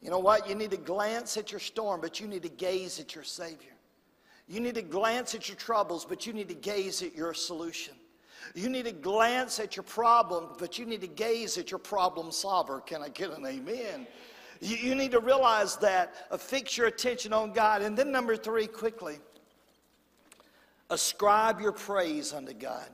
You 0.05 0.11
know 0.11 0.19
what? 0.19 0.47
You 0.47 0.53
need 0.53 0.69
to 0.69 0.77
glance 0.77 1.35
at 1.35 1.51
your 1.51 1.59
storm, 1.59 1.99
but 1.99 2.19
you 2.19 2.27
need 2.27 2.43
to 2.43 2.49
gaze 2.49 2.99
at 2.99 3.15
your 3.15 3.23
Savior. 3.23 3.73
You 4.47 4.59
need 4.59 4.75
to 4.75 4.83
glance 4.83 5.33
at 5.33 5.49
your 5.49 5.55
troubles, 5.55 6.05
but 6.05 6.27
you 6.27 6.31
need 6.31 6.47
to 6.49 6.53
gaze 6.53 7.01
at 7.01 7.15
your 7.15 7.33
solution. 7.33 7.95
You 8.53 8.69
need 8.69 8.85
to 8.85 8.91
glance 8.91 9.59
at 9.59 9.75
your 9.75 9.81
problem, 9.81 10.49
but 10.59 10.77
you 10.77 10.85
need 10.85 11.01
to 11.01 11.07
gaze 11.07 11.57
at 11.57 11.71
your 11.71 11.79
problem 11.79 12.31
solver. 12.31 12.81
Can 12.81 13.01
I 13.01 13.09
get 13.09 13.31
an 13.31 13.47
amen? 13.47 14.05
You, 14.61 14.75
you 14.75 14.93
need 14.93 15.09
to 15.09 15.19
realize 15.19 15.75
that, 15.77 16.13
uh, 16.29 16.37
fix 16.37 16.77
your 16.77 16.85
attention 16.85 17.33
on 17.33 17.51
God. 17.51 17.81
And 17.81 17.97
then, 17.97 18.11
number 18.11 18.37
three, 18.37 18.67
quickly, 18.67 19.17
ascribe 20.91 21.59
your 21.59 21.71
praise 21.71 22.31
unto 22.31 22.53
God 22.53 22.91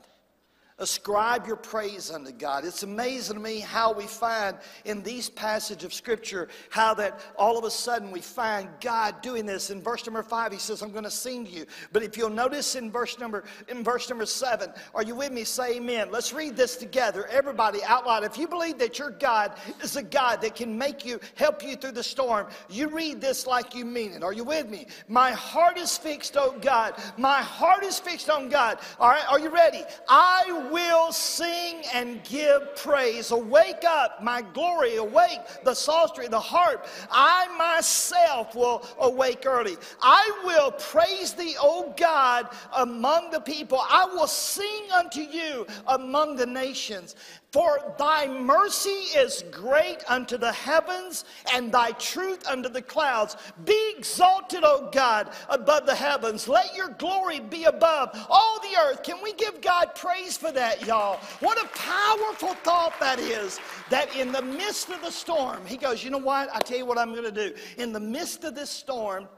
ascribe 0.78 1.46
your 1.46 1.56
praise 1.56 2.10
unto 2.10 2.32
God. 2.32 2.64
It's 2.64 2.82
amazing 2.82 3.36
to 3.36 3.42
me 3.42 3.60
how 3.60 3.92
we 3.92 4.06
find 4.06 4.56
in 4.84 5.02
these 5.02 5.28
passages 5.28 5.84
of 5.84 5.94
Scripture 5.94 6.48
how 6.70 6.94
that 6.94 7.20
all 7.36 7.58
of 7.58 7.64
a 7.64 7.70
sudden 7.70 8.10
we 8.10 8.20
find 8.20 8.68
God 8.80 9.20
doing 9.22 9.46
this. 9.46 9.70
In 9.70 9.80
verse 9.82 10.06
number 10.06 10.22
five, 10.22 10.52
he 10.52 10.58
says, 10.58 10.82
I'm 10.82 10.92
going 10.92 11.04
to 11.04 11.10
sing 11.10 11.44
to 11.44 11.50
you. 11.50 11.66
But 11.92 12.02
if 12.02 12.16
you'll 12.16 12.30
notice 12.30 12.74
in 12.74 12.90
verse 12.90 13.18
number 13.18 13.44
in 13.68 13.84
verse 13.84 14.08
number 14.08 14.26
seven, 14.26 14.72
are 14.94 15.02
you 15.02 15.14
with 15.14 15.32
me? 15.32 15.44
Say 15.44 15.76
amen. 15.76 16.10
Let's 16.10 16.32
read 16.32 16.56
this 16.56 16.76
together. 16.76 17.26
Everybody 17.26 17.82
out 17.84 18.06
loud. 18.06 18.24
If 18.24 18.38
you 18.38 18.48
believe 18.48 18.78
that 18.78 18.98
your 18.98 19.10
God 19.10 19.52
is 19.82 19.96
a 19.96 20.02
God 20.02 20.40
that 20.42 20.54
can 20.54 20.76
make 20.76 21.04
you 21.04 21.20
help 21.34 21.64
you 21.64 21.76
through 21.76 21.92
the 21.92 22.02
storm, 22.02 22.46
you 22.68 22.88
read 22.88 23.20
this 23.20 23.46
like 23.46 23.74
you 23.74 23.84
mean 23.84 24.12
it. 24.12 24.22
Are 24.22 24.32
you 24.32 24.44
with 24.44 24.68
me? 24.68 24.86
My 25.08 25.32
heart 25.32 25.78
is 25.78 25.96
fixed 25.96 26.36
on 26.36 26.60
God. 26.60 26.94
My 27.16 27.40
heart 27.42 27.84
is 27.84 27.98
fixed 27.98 28.30
on 28.30 28.48
God. 28.48 28.78
All 28.98 29.08
right, 29.08 29.24
are 29.28 29.38
you 29.38 29.50
ready? 29.50 29.82
I 30.08 30.61
will 30.70 31.12
sing 31.12 31.82
and 31.94 32.22
give 32.24 32.76
praise. 32.76 33.30
Awake 33.30 33.84
up, 33.86 34.22
my 34.22 34.42
glory, 34.42 34.96
awake 34.96 35.40
the 35.64 35.74
psaltery, 35.74 36.28
the 36.28 36.40
harp. 36.40 36.86
I 37.10 37.48
myself 37.56 38.54
will 38.54 38.86
awake 39.00 39.44
early. 39.46 39.76
I 40.00 40.42
will 40.44 40.72
praise 40.72 41.32
thee, 41.32 41.56
O 41.60 41.92
God, 41.96 42.48
among 42.76 43.30
the 43.30 43.40
people. 43.40 43.80
I 43.80 44.04
will 44.06 44.26
sing 44.26 44.90
unto 44.92 45.20
you 45.20 45.66
among 45.86 46.36
the 46.36 46.46
nations. 46.46 47.14
For 47.52 47.94
thy 47.98 48.26
mercy 48.28 48.88
is 49.14 49.44
great 49.50 49.98
unto 50.08 50.38
the 50.38 50.52
heavens, 50.52 51.26
and 51.52 51.70
thy 51.70 51.90
truth 51.92 52.46
unto 52.48 52.70
the 52.70 52.80
clouds. 52.80 53.36
Be 53.66 53.94
exalted, 53.94 54.60
O 54.64 54.88
God, 54.90 55.30
above 55.50 55.84
the 55.84 55.94
heavens. 55.94 56.48
Let 56.48 56.74
your 56.74 56.88
glory 56.88 57.40
be 57.40 57.64
above 57.64 58.08
all 58.30 58.58
the 58.60 58.80
earth. 58.80 59.02
Can 59.02 59.22
we 59.22 59.34
give 59.34 59.60
God 59.60 59.94
praise 59.94 60.34
for 60.34 60.50
that, 60.50 60.86
y'all? 60.86 61.18
What 61.40 61.62
a 61.62 61.68
powerful 61.76 62.54
thought 62.54 62.98
that 63.00 63.18
is. 63.18 63.60
That 63.90 64.16
in 64.16 64.32
the 64.32 64.40
midst 64.40 64.88
of 64.88 65.02
the 65.02 65.10
storm, 65.10 65.66
he 65.66 65.76
goes, 65.76 66.02
You 66.02 66.08
know 66.08 66.16
what? 66.16 66.48
I 66.54 66.58
tell 66.60 66.78
you 66.78 66.86
what 66.86 66.96
I'm 66.96 67.12
going 67.12 67.24
to 67.24 67.30
do. 67.30 67.54
In 67.76 67.92
the 67.92 68.00
midst 68.00 68.44
of 68.44 68.54
this 68.54 68.70
storm, 68.70 69.28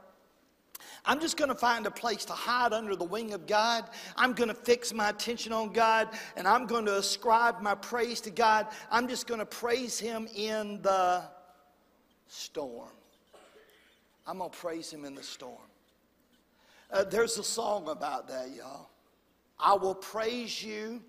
I'm 1.05 1.19
just 1.19 1.37
going 1.37 1.49
to 1.49 1.55
find 1.55 1.85
a 1.85 1.91
place 1.91 2.25
to 2.25 2.33
hide 2.33 2.73
under 2.73 2.95
the 2.95 3.03
wing 3.03 3.33
of 3.33 3.45
God. 3.45 3.85
I'm 4.15 4.33
going 4.33 4.47
to 4.47 4.55
fix 4.55 4.93
my 4.93 5.09
attention 5.09 5.53
on 5.53 5.71
God 5.71 6.09
and 6.35 6.47
I'm 6.47 6.65
going 6.65 6.85
to 6.85 6.97
ascribe 6.97 7.61
my 7.61 7.75
praise 7.75 8.21
to 8.21 8.31
God. 8.31 8.67
I'm 8.89 9.07
just 9.07 9.27
going 9.27 9.39
to 9.39 9.45
praise 9.45 9.99
Him 9.99 10.27
in 10.35 10.81
the 10.81 11.23
storm. 12.27 12.89
I'm 14.25 14.39
going 14.39 14.49
to 14.49 14.57
praise 14.57 14.91
Him 14.91 15.05
in 15.05 15.13
the 15.15 15.23
storm. 15.23 15.57
Uh, 16.91 17.03
there's 17.03 17.37
a 17.37 17.43
song 17.43 17.87
about 17.89 18.27
that, 18.27 18.49
y'all. 18.55 18.89
I 19.59 19.73
will 19.73 19.95
praise 19.95 20.63
you 20.63 21.01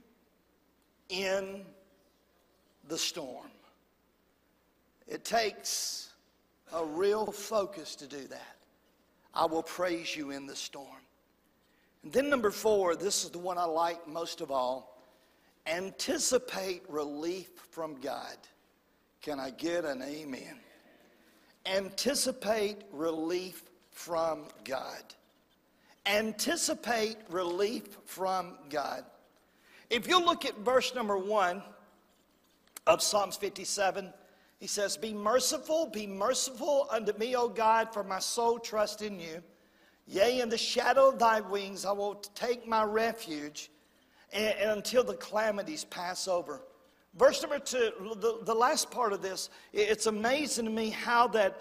in 1.09 1.64
the 2.88 2.98
storm. 2.98 3.46
It 5.09 5.24
takes 5.24 6.11
a 6.72 6.85
real 6.85 7.26
focus 7.26 7.94
to 7.96 8.06
do 8.06 8.26
that. 8.28 8.56
I 9.37 9.44
will 9.44 9.62
praise 9.62 10.16
you 10.16 10.31
in 10.31 10.46
the 10.46 10.57
storm. 10.57 10.88
And 12.03 12.12
then, 12.12 12.31
number 12.31 12.51
four, 12.51 12.96
this 12.96 13.25
is 13.25 13.31
the 13.31 13.38
one 13.38 13.59
I 13.59 13.64
like 13.64 14.09
most 14.09 14.40
of 14.40 14.51
all 14.51 14.96
anticipate 15.66 16.83
relief 16.88 17.51
from 17.70 18.01
God. 18.01 18.37
Can 19.20 19.40
I 19.40 19.51
get 19.51 19.85
an 19.85 20.03
amen? 20.03 20.61
Anticipate 21.66 22.83
relief 22.92 23.64
from 23.90 24.44
God. 24.64 25.03
Anticipate 26.07 27.16
relief 27.29 27.99
from 28.05 28.55
God. 28.70 29.05
If 29.90 30.07
you 30.07 30.25
look 30.25 30.44
at 30.44 30.57
verse 30.59 30.94
number 30.94 31.18
one 31.18 31.62
of 32.87 33.03
Psalms 33.03 33.37
57, 33.37 34.12
he 34.59 34.66
says, 34.66 34.97
Be 34.97 35.12
merciful, 35.12 35.87
be 35.87 36.07
merciful 36.07 36.87
unto 36.90 37.16
me, 37.19 37.37
O 37.37 37.49
God, 37.49 37.92
for 37.92 38.03
my 38.03 38.19
soul 38.19 38.59
trusts 38.59 39.03
in 39.03 39.21
you. 39.21 39.42
Yea, 40.07 40.40
in 40.40 40.49
the 40.49 40.59
shadow 40.59 41.09
of 41.09 41.19
thy 41.19 41.40
wings 41.40 41.85
I 41.85 41.92
will 41.92 42.14
take 42.35 42.66
my 42.66 42.85
refuge 42.85 43.71
and, 44.33 44.55
and 44.59 44.71
until 44.71 45.03
the 45.03 45.16
calamities 45.16 45.85
pass 45.85 46.29
over. 46.29 46.62
Verse 47.16 47.42
number 47.42 47.59
two, 47.59 47.90
the, 48.21 48.38
the 48.42 48.55
last 48.55 48.90
part 48.90 49.12
of 49.12 49.23
this, 49.23 49.51
it's 49.73 50.07
amazing 50.07 50.66
to 50.66 50.71
me 50.71 50.90
how 50.90 51.27
that 51.29 51.61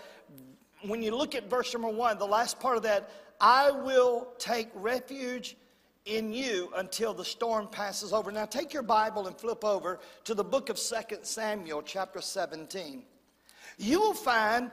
when 0.84 1.01
you 1.01 1.15
look 1.15 1.34
at 1.34 1.49
verse 1.49 1.73
number 1.73 1.89
one, 1.89 2.17
the 2.17 2.27
last 2.27 2.60
part 2.60 2.77
of 2.77 2.84
that, 2.84 3.10
I 3.39 3.71
will 3.71 4.27
take 4.38 4.69
refuge 4.75 5.58
in 6.05 6.31
you 6.31 6.71
until 6.75 7.13
the 7.13 7.25
storm 7.25 7.67
passes 7.67 8.13
over. 8.13 8.31
Now 8.31 8.45
take 8.45 8.73
your 8.73 8.83
Bible 8.83 9.27
and 9.27 9.37
flip 9.37 9.65
over 9.65 9.99
to 10.25 10.33
the 10.33 10.43
book 10.43 10.69
of 10.69 10.77
2 10.77 11.17
Samuel, 11.23 11.81
chapter 11.81 12.21
17. 12.21 13.03
You 13.77 13.99
will 13.99 14.13
find 14.13 14.71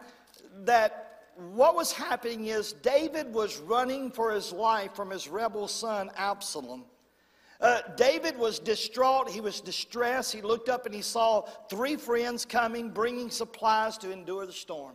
that 0.64 1.24
what 1.36 1.74
was 1.74 1.92
happening 1.92 2.46
is 2.46 2.74
David 2.74 3.32
was 3.32 3.58
running 3.58 4.10
for 4.10 4.30
his 4.32 4.52
life 4.52 4.94
from 4.94 5.10
his 5.10 5.28
rebel 5.28 5.66
son 5.66 6.10
Absalom. 6.16 6.84
Uh, 7.60 7.80
David 7.96 8.36
was 8.36 8.58
distraught. 8.58 9.30
He 9.30 9.40
was 9.40 9.60
distressed. 9.60 10.32
He 10.32 10.42
looked 10.42 10.68
up 10.68 10.84
and 10.84 10.94
he 10.94 11.00
saw 11.00 11.42
three 11.70 11.96
friends 11.96 12.44
coming, 12.44 12.90
bringing 12.90 13.30
supplies 13.30 13.96
to 13.98 14.12
endure 14.12 14.44
the 14.44 14.52
storm. 14.52 14.94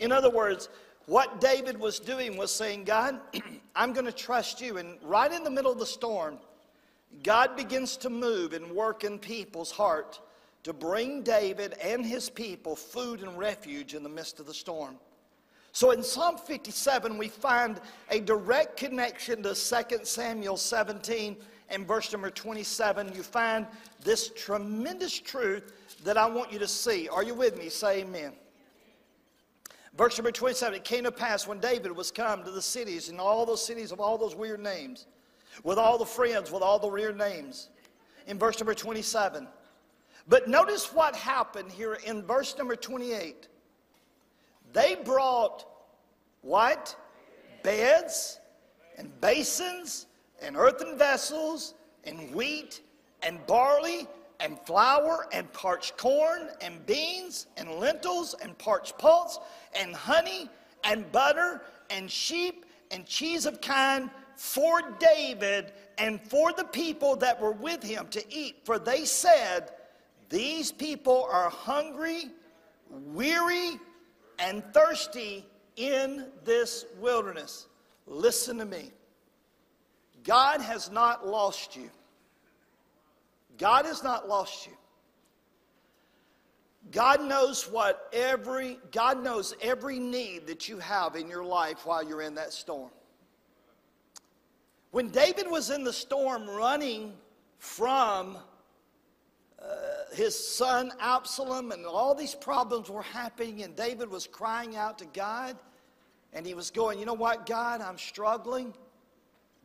In 0.00 0.10
other 0.10 0.30
words, 0.30 0.68
what 1.06 1.40
David 1.40 1.78
was 1.78 1.98
doing 1.98 2.36
was 2.36 2.54
saying, 2.54 2.84
God, 2.84 3.20
I'm 3.76 3.92
going 3.92 4.06
to 4.06 4.12
trust 4.12 4.60
you. 4.60 4.78
And 4.78 4.98
right 5.02 5.30
in 5.30 5.44
the 5.44 5.50
middle 5.50 5.72
of 5.72 5.78
the 5.78 5.86
storm, 5.86 6.38
God 7.22 7.56
begins 7.56 7.96
to 7.98 8.10
move 8.10 8.52
and 8.52 8.70
work 8.72 9.04
in 9.04 9.18
people's 9.18 9.70
heart 9.70 10.20
to 10.64 10.72
bring 10.72 11.22
David 11.22 11.74
and 11.74 12.04
his 12.04 12.30
people 12.30 12.74
food 12.74 13.22
and 13.22 13.38
refuge 13.38 13.94
in 13.94 14.02
the 14.02 14.08
midst 14.08 14.40
of 14.40 14.46
the 14.46 14.54
storm. 14.54 14.96
So 15.72 15.90
in 15.90 16.02
Psalm 16.02 16.38
57, 16.38 17.18
we 17.18 17.28
find 17.28 17.80
a 18.10 18.20
direct 18.20 18.76
connection 18.76 19.42
to 19.42 19.54
2 19.54 20.04
Samuel 20.04 20.56
17 20.56 21.36
and 21.68 21.86
verse 21.86 22.12
number 22.12 22.30
27. 22.30 23.12
You 23.14 23.22
find 23.22 23.66
this 24.02 24.30
tremendous 24.30 25.18
truth 25.18 25.72
that 26.04 26.16
I 26.16 26.26
want 26.26 26.52
you 26.52 26.58
to 26.60 26.68
see. 26.68 27.08
Are 27.08 27.22
you 27.22 27.34
with 27.34 27.58
me? 27.58 27.68
Say 27.68 28.02
amen. 28.02 28.32
Verse 29.96 30.18
number 30.18 30.32
27 30.32 30.74
It 30.74 30.84
came 30.84 31.04
to 31.04 31.12
pass 31.12 31.46
when 31.46 31.60
David 31.60 31.92
was 31.92 32.10
come 32.10 32.44
to 32.44 32.50
the 32.50 32.62
cities, 32.62 33.08
and 33.08 33.20
all 33.20 33.46
those 33.46 33.64
cities 33.64 33.92
of 33.92 34.00
all 34.00 34.18
those 34.18 34.34
weird 34.34 34.60
names, 34.60 35.06
with 35.62 35.78
all 35.78 35.98
the 35.98 36.04
friends, 36.04 36.50
with 36.50 36.62
all 36.62 36.78
the 36.78 36.88
weird 36.88 37.16
names. 37.16 37.68
In 38.26 38.38
verse 38.38 38.58
number 38.58 38.74
27. 38.74 39.46
But 40.26 40.48
notice 40.48 40.92
what 40.92 41.14
happened 41.14 41.70
here 41.70 41.98
in 42.06 42.22
verse 42.22 42.56
number 42.56 42.74
28. 42.74 43.48
They 44.72 44.96
brought 44.96 45.66
what? 46.40 46.96
Beds 47.62 48.40
and 48.98 49.10
basins 49.20 50.06
and 50.42 50.56
earthen 50.56 50.98
vessels 50.98 51.74
and 52.04 52.34
wheat 52.34 52.80
and 53.22 53.44
barley 53.46 54.06
and 54.44 54.60
flour 54.60 55.26
and 55.32 55.50
parched 55.54 55.96
corn 55.96 56.48
and 56.60 56.84
beans 56.84 57.46
and 57.56 57.70
lentils 57.70 58.34
and 58.42 58.56
parched 58.58 58.98
pulse 58.98 59.38
and 59.74 59.94
honey 59.94 60.50
and 60.84 61.10
butter 61.10 61.62
and 61.88 62.10
sheep 62.10 62.66
and 62.90 63.06
cheese 63.06 63.46
of 63.46 63.62
kind 63.62 64.10
for 64.36 64.82
David 65.00 65.72
and 65.96 66.20
for 66.28 66.52
the 66.52 66.64
people 66.64 67.16
that 67.16 67.40
were 67.40 67.52
with 67.52 67.82
him 67.82 68.06
to 68.10 68.22
eat. 68.30 68.56
For 68.64 68.78
they 68.78 69.06
said, 69.06 69.70
These 70.28 70.72
people 70.72 71.26
are 71.32 71.48
hungry, 71.48 72.26
weary, 72.90 73.80
and 74.38 74.62
thirsty 74.74 75.46
in 75.76 76.26
this 76.44 76.84
wilderness. 77.00 77.68
Listen 78.06 78.58
to 78.58 78.66
me. 78.66 78.90
God 80.22 80.60
has 80.60 80.90
not 80.90 81.26
lost 81.26 81.76
you. 81.76 81.90
God 83.58 83.86
has 83.86 84.02
not 84.02 84.28
lost 84.28 84.66
you. 84.66 84.72
God 86.90 87.22
knows 87.22 87.64
what 87.70 88.08
every 88.12 88.78
God 88.92 89.22
knows 89.22 89.54
every 89.62 89.98
need 89.98 90.46
that 90.46 90.68
you 90.68 90.78
have 90.78 91.16
in 91.16 91.28
your 91.28 91.44
life 91.44 91.86
while 91.86 92.02
you're 92.02 92.22
in 92.22 92.34
that 92.34 92.52
storm. 92.52 92.90
When 94.90 95.08
David 95.08 95.50
was 95.50 95.70
in 95.70 95.82
the 95.82 95.92
storm 95.92 96.48
running 96.48 97.14
from 97.58 98.36
uh, 99.60 99.66
his 100.12 100.38
son 100.38 100.92
Absalom 101.00 101.72
and 101.72 101.86
all 101.86 102.14
these 102.14 102.34
problems 102.34 102.90
were 102.90 103.02
happening 103.02 103.62
and 103.62 103.74
David 103.74 104.10
was 104.10 104.26
crying 104.26 104.76
out 104.76 104.98
to 104.98 105.06
God 105.06 105.56
and 106.32 106.46
he 106.46 106.54
was 106.54 106.70
going, 106.70 106.98
"You 106.98 107.06
know 107.06 107.14
what, 107.14 107.46
God, 107.46 107.80
I'm 107.80 107.98
struggling." 107.98 108.74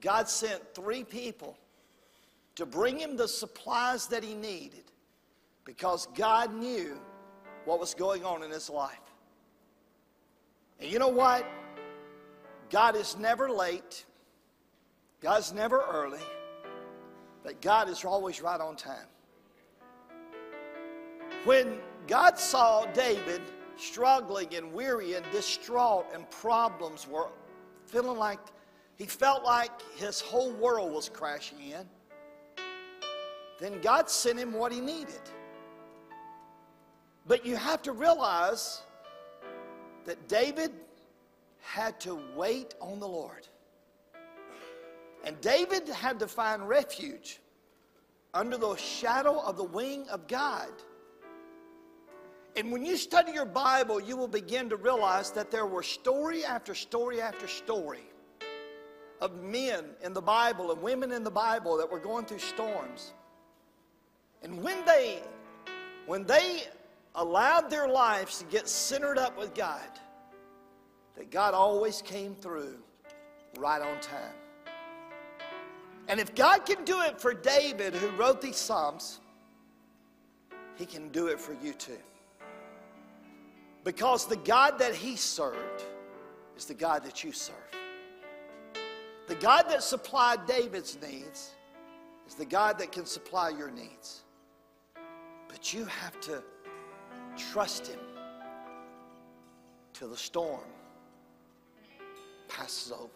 God 0.02 0.30
sent 0.30 0.74
3 0.74 1.04
people 1.04 1.58
to 2.56 2.66
bring 2.66 3.00
him 3.00 3.16
the 3.16 3.28
supplies 3.28 4.08
that 4.08 4.24
he 4.24 4.34
needed 4.34 4.84
because 5.66 6.08
God 6.16 6.54
knew 6.54 7.00
what 7.66 7.80
was 7.80 7.94
going 7.94 8.26
on 8.26 8.44
in 8.44 8.52
his 8.52 8.70
life. 8.70 9.00
And 10.80 10.92
you 10.92 11.00
know 11.00 11.10
what? 11.10 11.46
God 12.70 12.96
is 12.96 13.18
never 13.18 13.50
late, 13.50 14.06
God's 15.22 15.54
never 15.54 15.84
early, 15.92 16.20
but 17.44 17.62
God 17.62 17.90
is 17.90 18.04
always 18.06 18.42
right 18.42 18.60
on 18.60 18.76
time. 18.76 19.08
When 21.46 21.80
God 22.08 22.38
saw 22.38 22.86
David 22.88 23.42
struggling 23.78 24.56
and 24.56 24.74
weary 24.74 25.14
and 25.14 25.26
distraught 25.32 26.06
and 26.14 26.30
problems 26.30 27.08
were 27.08 27.30
feeling 27.86 28.18
like 28.18 28.40
he 28.98 29.06
felt 29.06 29.44
like 29.44 29.72
his 29.96 30.20
whole 30.20 30.52
world 30.52 30.92
was 30.92 31.10
crashing 31.10 31.60
in 31.60 31.88
then 33.60 33.82
God 33.82 34.10
sent 34.10 34.40
him 34.40 34.54
what 34.54 34.72
he 34.72 34.80
needed. 34.80 35.22
But 37.28 37.46
you 37.46 37.56
have 37.56 37.82
to 37.84 37.92
realize 37.92 38.82
that 40.06 40.28
David 40.28 40.72
had 41.62 42.00
to 42.02 42.20
wait 42.36 42.74
on 42.82 43.00
the 43.00 43.08
Lord. 43.08 43.48
And 45.24 45.40
David 45.42 45.88
had 45.90 46.20
to 46.20 46.28
find 46.28 46.68
refuge 46.68 47.40
under 48.34 48.58
the 48.58 48.76
shadow 48.76 49.40
of 49.40 49.58
the 49.58 49.64
wing 49.64 50.08
of 50.10 50.28
God. 50.28 50.70
And 52.56 52.72
when 52.72 52.84
you 52.84 52.98
study 52.98 53.32
your 53.34 53.46
Bible, 53.46 54.00
you 54.00 54.18
will 54.18 54.28
begin 54.28 54.70
to 54.70 54.76
realize 54.76 55.32
that 55.32 55.52
there 55.52 55.66
were 55.66 55.84
story 55.84 56.44
after 56.44 56.74
story 56.74 57.22
after 57.22 57.48
story 57.48 58.10
of 59.22 59.42
men 59.44 59.86
in 60.04 60.14
the 60.14 60.22
Bible 60.22 60.72
and 60.72 60.82
women 60.82 61.12
in 61.12 61.24
the 61.24 61.32
Bible 61.32 61.78
that 61.78 61.92
were 61.92 62.00
going 62.00 62.26
through 62.26 62.40
storms. 62.40 63.14
And 64.44 64.64
when 64.64 64.84
they 64.86 65.22
when 66.06 66.26
they 66.26 66.64
allowed 67.16 67.70
their 67.70 67.88
lives 67.88 68.40
to 68.40 68.46
get 68.46 68.68
centered 68.68 69.18
up 69.18 69.38
with 69.38 69.54
God, 69.54 70.00
that 71.16 71.30
God 71.30 71.54
always 71.54 72.02
came 72.02 72.34
through 72.36 72.78
right 73.58 73.82
on 73.82 74.00
time. 74.00 74.34
And 76.08 76.20
if 76.20 76.34
God 76.34 76.66
can 76.66 76.84
do 76.86 77.02
it 77.02 77.22
for 77.22 77.34
David, 77.34 77.94
who 77.94 78.10
wrote 78.12 78.42
these 78.42 78.58
Psalms, 78.58 79.20
he 80.76 80.86
can 80.86 81.10
do 81.10 81.28
it 81.28 81.40
for 81.40 81.54
you 81.62 81.74
too. 81.74 82.00
Because 83.84 84.26
the 84.26 84.38
God 84.38 84.80
that 84.80 84.96
he 84.96 85.16
served 85.16 85.84
is 86.58 86.66
the 86.66 86.74
God 86.74 87.04
that 87.04 87.24
you 87.24 87.32
serve. 87.32 87.56
The 89.28 89.36
God 89.36 89.66
that 89.70 89.84
supplied 89.84 90.48
David's 90.48 90.98
needs 91.00 91.52
is 92.28 92.34
the 92.34 92.46
God 92.46 92.80
that 92.80 92.92
can 92.92 93.06
supply 93.06 93.50
your 93.50 93.70
needs. 93.70 94.24
But 95.60 95.74
you 95.74 95.84
have 95.84 96.18
to 96.22 96.42
trust 97.36 97.88
Him 97.88 98.00
till 99.92 100.08
the 100.08 100.16
storm 100.16 100.62
passes 102.48 102.94
over. 102.94 103.10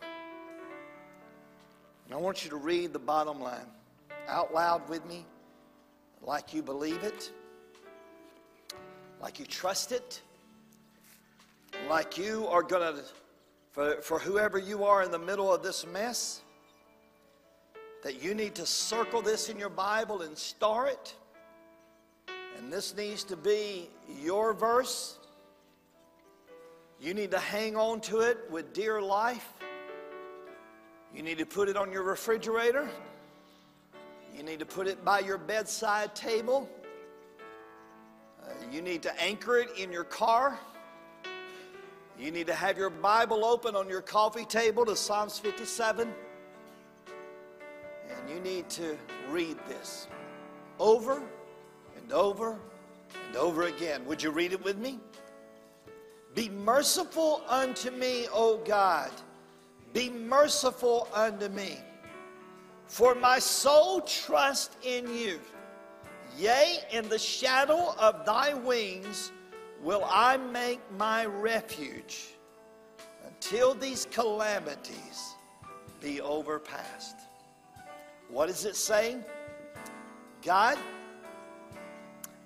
And 2.05 2.13
I 2.13 2.17
want 2.17 2.43
you 2.43 2.49
to 2.49 2.57
read 2.57 2.91
the 2.91 2.99
bottom 2.99 3.39
line 3.39 3.67
out 4.27 4.53
loud 4.53 4.89
with 4.89 5.05
me, 5.05 5.25
like 6.21 6.53
you 6.53 6.61
believe 6.61 7.01
it, 7.03 7.31
like 9.21 9.39
you 9.39 9.45
trust 9.45 9.93
it, 9.93 10.21
like 11.89 12.17
you 12.17 12.45
are 12.47 12.61
going 12.61 12.95
to, 12.95 13.03
for, 13.71 14.01
for 14.01 14.19
whoever 14.19 14.57
you 14.57 14.83
are 14.83 15.01
in 15.01 15.11
the 15.11 15.19
middle 15.19 15.53
of 15.53 15.63
this 15.63 15.87
mess, 15.87 16.41
that 18.03 18.21
you 18.21 18.33
need 18.33 18.53
to 18.55 18.65
circle 18.65 19.21
this 19.21 19.47
in 19.47 19.57
your 19.57 19.69
Bible 19.69 20.23
and 20.23 20.37
star 20.37 20.87
it. 20.87 21.15
And 22.57 22.71
this 22.71 22.95
needs 22.95 23.23
to 23.25 23.35
be 23.35 23.89
your 24.21 24.53
verse. 24.53 25.17
You 26.99 27.13
need 27.13 27.31
to 27.31 27.39
hang 27.39 27.75
on 27.75 27.99
to 28.01 28.21
it 28.21 28.37
with 28.49 28.73
dear 28.73 29.01
life. 29.01 29.47
You 31.13 31.21
need 31.21 31.37
to 31.37 31.45
put 31.45 31.69
it 31.69 31.77
on 31.77 31.91
your 31.91 32.03
refrigerator. 32.03 32.89
You 34.35 34.43
need 34.43 34.59
to 34.59 34.65
put 34.65 34.87
it 34.87 35.03
by 35.05 35.19
your 35.19 35.37
bedside 35.37 36.15
table. 36.15 36.69
Uh, 38.41 38.49
you 38.71 38.81
need 38.81 39.03
to 39.03 39.21
anchor 39.21 39.57
it 39.57 39.69
in 39.77 39.91
your 39.91 40.05
car. 40.05 40.59
You 42.17 42.31
need 42.31 42.47
to 42.47 42.53
have 42.53 42.77
your 42.77 42.89
Bible 42.89 43.43
open 43.43 43.75
on 43.75 43.89
your 43.89 44.01
coffee 44.01 44.45
table 44.45 44.85
to 44.85 44.95
Psalms 44.95 45.37
57. 45.39 46.11
And 48.09 48.29
you 48.29 48.39
need 48.39 48.69
to 48.69 48.97
read 49.29 49.57
this 49.67 50.07
over 50.79 51.21
and 52.03 52.11
over 52.11 52.59
and 53.27 53.35
over 53.35 53.63
again. 53.63 54.05
Would 54.05 54.21
you 54.21 54.29
read 54.29 54.53
it 54.53 54.63
with 54.63 54.77
me? 54.77 54.99
Be 56.35 56.49
merciful 56.49 57.43
unto 57.47 57.89
me, 57.91 58.27
O 58.31 58.57
God. 58.57 59.11
Be 59.93 60.09
merciful 60.09 61.07
unto 61.13 61.49
me. 61.49 61.79
For 62.87 63.15
my 63.15 63.39
soul 63.39 64.01
trust 64.01 64.77
in 64.83 65.11
you. 65.13 65.39
Yea, 66.37 66.79
in 66.91 67.07
the 67.09 67.19
shadow 67.19 67.95
of 67.99 68.25
thy 68.25 68.53
wings 68.53 69.31
will 69.81 70.03
I 70.09 70.37
make 70.37 70.79
my 70.97 71.25
refuge 71.25 72.33
until 73.25 73.75
these 73.75 74.07
calamities 74.09 75.35
be 76.01 76.21
overpassed. 76.21 77.17
What 78.29 78.49
is 78.49 78.65
it 78.65 78.75
saying? 78.75 79.23
God, 80.43 80.77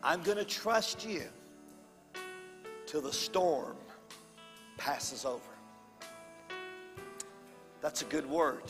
I'm 0.07 0.23
going 0.23 0.37
to 0.37 0.45
trust 0.45 1.05
you 1.05 1.23
till 2.85 3.01
the 3.01 3.11
storm 3.11 3.75
passes 4.77 5.25
over. 5.25 5.41
That's 7.81 8.03
a 8.03 8.05
good 8.05 8.25
word, 8.25 8.63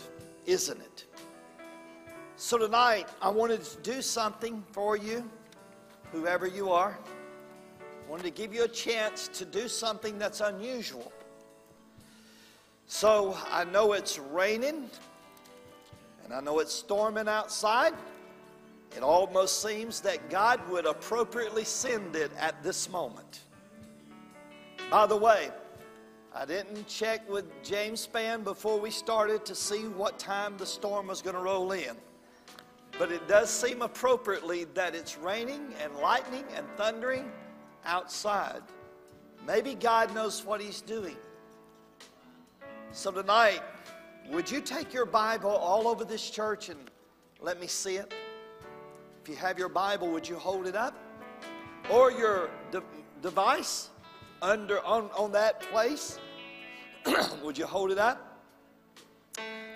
isn't 0.48 0.82
it? 0.82 1.06
So 2.38 2.58
tonight, 2.58 3.08
I 3.22 3.30
wanted 3.30 3.64
to 3.64 3.78
do 3.84 4.02
something 4.02 4.64
for 4.72 4.98
you, 4.98 5.30
whoever 6.12 6.48
you 6.48 6.72
are. 6.72 6.98
I 7.80 8.10
wanted 8.10 8.24
to 8.24 8.32
give 8.32 8.52
you 8.52 8.64
a 8.64 8.68
chance 8.68 9.28
to 9.28 9.46
do 9.46 9.68
something 9.68 10.18
that's 10.18 10.42
unusual. 10.42 11.12
So 12.88 13.38
I 13.52 13.64
know 13.64 13.94
it's 13.94 14.18
raining, 14.18 14.90
and 16.24 16.34
I 16.34 16.40
know 16.40 16.58
it's 16.58 16.74
storming 16.74 17.28
outside. 17.28 17.94
It 18.96 19.04
almost 19.04 19.62
seems 19.62 20.02
that 20.02 20.30
God 20.30 20.68
would 20.70 20.86
appropriately 20.86 21.64
send 21.66 22.16
it 22.16 22.32
at 22.38 22.64
this 22.64 22.90
moment. 22.90 23.42
By 24.90 25.06
the 25.06 25.18
way, 25.18 25.50
I 26.34 26.46
didn't 26.46 26.88
check 26.88 27.28
with 27.30 27.46
James 27.64 28.08
Spann 28.08 28.44
before 28.44 28.80
we 28.80 28.92
started 28.92 29.46
to 29.46 29.56
see 29.56 29.88
what 29.88 30.20
time 30.20 30.56
the 30.58 30.66
storm 30.66 31.08
was 31.08 31.22
going 31.22 31.36
to 31.36 31.42
roll 31.42 31.72
in. 31.72 31.96
But 32.98 33.12
it 33.12 33.28
does 33.28 33.50
seem 33.50 33.82
appropriately 33.82 34.64
that 34.74 34.96
it's 34.96 35.18
raining 35.18 35.74
and 35.84 35.96
lightning 35.98 36.46
and 36.56 36.66
thundering 36.78 37.32
outside. 37.86 38.62
Maybe 39.46 39.76
God 39.76 40.14
knows 40.16 40.44
what 40.46 40.62
He's 40.62 40.82
doing. 40.82 41.18
So 42.92 43.12
tonight, 43.12 43.62
would 44.30 44.50
you 44.50 44.62
take 44.62 44.94
your 44.94 45.06
Bible 45.06 45.52
all 45.52 45.88
over 45.88 46.06
this 46.06 46.30
church 46.30 46.70
and 46.70 46.80
let 47.40 47.60
me 47.60 47.68
see 47.68 47.98
it? 47.98 48.14
If 49.28 49.32
you 49.32 49.40
have 49.42 49.60
your 49.60 49.68
Bible, 49.68 50.10
would 50.12 50.26
you 50.26 50.38
hold 50.38 50.68
it 50.68 50.76
up? 50.78 50.96
Or 51.90 52.14
your 52.14 52.50
de- 52.72 52.82
device 53.22 53.90
under 54.42 54.80
on, 54.86 55.10
on 55.18 55.34
that 55.34 55.60
place? 55.64 56.18
would 57.44 57.58
you 57.58 57.66
hold 57.66 57.92
it 57.92 57.98
up? 57.98 58.42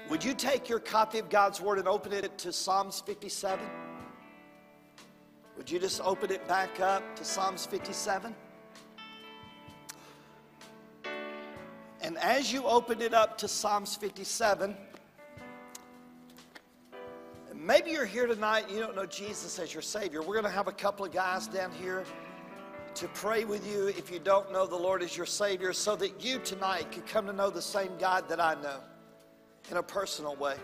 Would 0.10 0.24
you 0.24 0.34
take 0.34 0.70
your 0.70 0.80
copy 0.80 1.20
of 1.20 1.30
God's 1.30 1.60
Word 1.60 1.80
and 1.80 1.88
open 1.90 2.14
it 2.14 2.38
to 2.38 2.54
Psalms 2.54 3.04
57? 3.06 3.60
Would 5.58 5.70
you 5.70 5.80
just 5.80 6.00
open 6.00 6.32
it 6.32 6.48
back 6.48 6.80
up 6.80 7.04
to 7.18 7.26
Psalms 7.26 7.66
57? 7.66 8.34
And 12.00 12.18
as 12.20 12.54
you 12.54 12.64
open 12.64 13.02
it 13.02 13.14
up 13.14 13.38
to 13.40 13.50
Psalms 13.50 13.98
57, 13.98 14.78
maybe 17.62 17.91
you're 17.91 18.06
here 18.06 18.26
tonight 18.26 18.65
and 18.65 18.71
you 18.74 18.80
don't 18.80 18.95
know 18.95 19.06
Jesus 19.06 19.60
as 19.60 19.74
your 19.74 19.84
Savior. 19.84 20.21
We're 20.21 20.34
going 20.34 20.45
to 20.45 20.50
have 20.50 20.67
a 20.67 20.74
couple 20.74 21.06
of 21.06 21.12
guys 21.12 21.47
down 21.47 21.71
here 21.71 22.04
to 22.95 23.08
pray 23.10 23.45
with 23.45 23.65
you 23.71 23.88
if 23.89 24.12
you 24.12 24.19
don't 24.19 24.52
know 24.52 24.65
the 24.65 24.76
Lord 24.76 25.04
as 25.04 25.15
your 25.15 25.26
Savior 25.26 25.71
so 25.71 25.95
that 25.97 26.24
you 26.24 26.39
tonight 26.39 26.91
could 26.91 27.06
come 27.06 27.28
to 27.28 27.34
know 27.34 27.50
the 27.50 27.62
same 27.62 27.91
God 28.00 28.28
that 28.30 28.39
I 28.39 28.56
know 28.56 28.80
in 29.69 29.78
a 29.78 29.84
personal 29.84 30.36
way. 30.36 30.56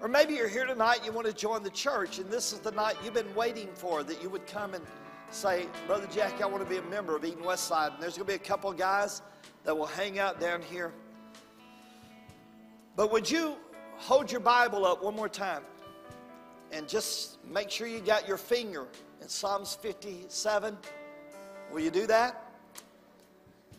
Or 0.00 0.08
maybe 0.08 0.34
you're 0.34 0.48
here 0.48 0.64
tonight, 0.64 1.00
you 1.04 1.12
want 1.12 1.26
to 1.26 1.32
join 1.32 1.62
the 1.62 1.70
church, 1.70 2.18
and 2.18 2.30
this 2.30 2.52
is 2.52 2.60
the 2.60 2.70
night 2.70 2.94
you've 3.04 3.12
been 3.12 3.34
waiting 3.34 3.68
for 3.74 4.02
that 4.02 4.22
you 4.22 4.30
would 4.30 4.46
come 4.46 4.72
and 4.72 4.82
say, 5.30 5.66
Brother 5.86 6.06
Jack, 6.10 6.40
I 6.40 6.46
want 6.46 6.62
to 6.62 6.70
be 6.70 6.78
a 6.78 6.82
member 6.82 7.14
of 7.14 7.24
Eden 7.24 7.44
West 7.44 7.64
Side. 7.64 7.92
And 7.92 8.02
there's 8.02 8.16
going 8.16 8.26
to 8.26 8.32
be 8.32 8.42
a 8.42 8.46
couple 8.46 8.70
of 8.70 8.78
guys 8.78 9.20
that 9.64 9.76
will 9.76 9.86
hang 9.86 10.18
out 10.18 10.40
down 10.40 10.62
here. 10.62 10.92
But 12.96 13.12
would 13.12 13.30
you 13.30 13.56
hold 13.98 14.30
your 14.32 14.40
Bible 14.40 14.86
up 14.86 15.02
one 15.02 15.14
more 15.14 15.28
time 15.28 15.62
and 16.72 16.88
just 16.88 17.44
make 17.44 17.70
sure 17.70 17.86
you 17.86 18.00
got 18.00 18.26
your 18.28 18.36
finger 18.36 18.86
in 19.20 19.28
Psalms 19.28 19.74
57? 19.74 20.76
Will 21.72 21.80
you 21.80 21.90
do 21.90 22.06
that? 22.06 22.52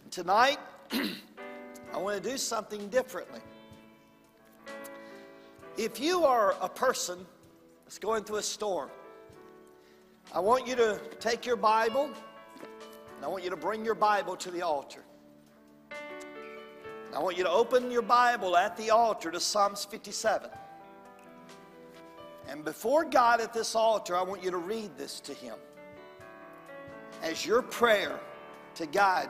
Tonight, 0.10 0.60
I 0.92 1.98
want 1.98 2.22
to 2.22 2.30
do 2.30 2.38
something 2.38 2.90
differently. 2.90 3.40
If 5.78 6.00
you 6.00 6.26
are 6.26 6.56
a 6.62 6.68
person 6.68 7.26
that's 7.86 7.98
going 7.98 8.24
through 8.24 8.38
a 8.38 8.44
storm, 8.44 8.90
I 10.34 10.40
want 10.40 10.68
you 10.68 10.76
to 10.76 11.00
take 11.20 11.46
your 11.46 11.56
Bible 11.56 12.06
and 13.16 13.26
I 13.26 13.28
want 13.28 13.44
you 13.44 13.50
to 13.50 13.56
bring 13.56 13.86
your 13.86 13.96
Bible 13.96 14.36
to 14.38 14.52
the 14.52 14.62
altar. 14.62 15.04
I 17.14 17.20
want 17.20 17.38
you 17.38 17.44
to 17.44 17.50
open 17.50 17.92
your 17.92 18.02
Bible 18.02 18.56
at 18.56 18.78
the 18.78 18.90
altar 18.90 19.32
to 19.32 19.40
Psalms 19.40 19.86
57. 19.86 20.50
And 22.52 22.66
before 22.66 23.06
God 23.06 23.40
at 23.40 23.54
this 23.54 23.76
altar, 23.76 24.14
I 24.14 24.22
want 24.22 24.44
you 24.44 24.52
to 24.52 24.58
read 24.58 24.98
this 24.98 25.22
to 25.22 25.34
Him 25.34 25.56
as 27.24 27.46
your 27.46 27.62
prayer 27.62 28.20
to 28.76 28.86
God. 28.86 29.30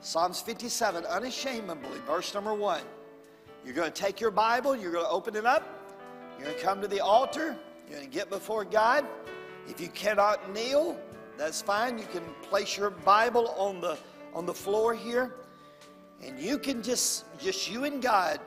Psalms 0.00 0.42
57, 0.42 1.06
unashamedly, 1.06 1.98
verse 2.06 2.34
number 2.34 2.52
one. 2.52 2.82
You're 3.64 3.74
going 3.74 3.90
to 3.90 4.02
take 4.02 4.20
your 4.20 4.30
Bible, 4.30 4.76
you're 4.76 4.92
going 4.92 5.04
to 5.04 5.10
open 5.10 5.34
it 5.34 5.46
up, 5.46 5.66
you're 6.36 6.48
going 6.48 6.58
to 6.58 6.62
come 6.62 6.82
to 6.82 6.88
the 6.88 7.00
altar, 7.00 7.56
you're 7.88 7.98
going 7.98 8.10
to 8.10 8.14
get 8.14 8.28
before 8.28 8.66
God. 8.66 9.06
If 9.66 9.80
you 9.80 9.88
cannot 9.88 10.52
kneel, 10.52 11.00
that's 11.38 11.62
fine. 11.62 11.96
You 11.96 12.06
can 12.12 12.24
place 12.42 12.76
your 12.76 12.90
Bible 12.90 13.54
on 13.56 13.80
the 13.80 13.96
on 14.34 14.44
the 14.44 14.52
floor 14.52 14.94
here, 14.94 15.36
and 16.22 16.38
you 16.38 16.58
can 16.58 16.82
just 16.82 17.24
just 17.38 17.70
you 17.70 17.84
and 17.84 18.02
God. 18.02 18.40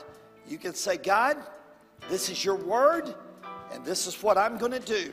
You 0.48 0.60
can 0.60 0.76
say, 0.76 0.98
God, 0.98 1.38
this 2.08 2.30
is 2.30 2.46
your 2.46 2.56
word, 2.56 3.16
and 3.76 3.84
this 3.84 4.08
is 4.08 4.24
what 4.24 4.38
I'm 4.38 4.58
going 4.58 4.72
to 4.72 4.80
do 4.80 5.12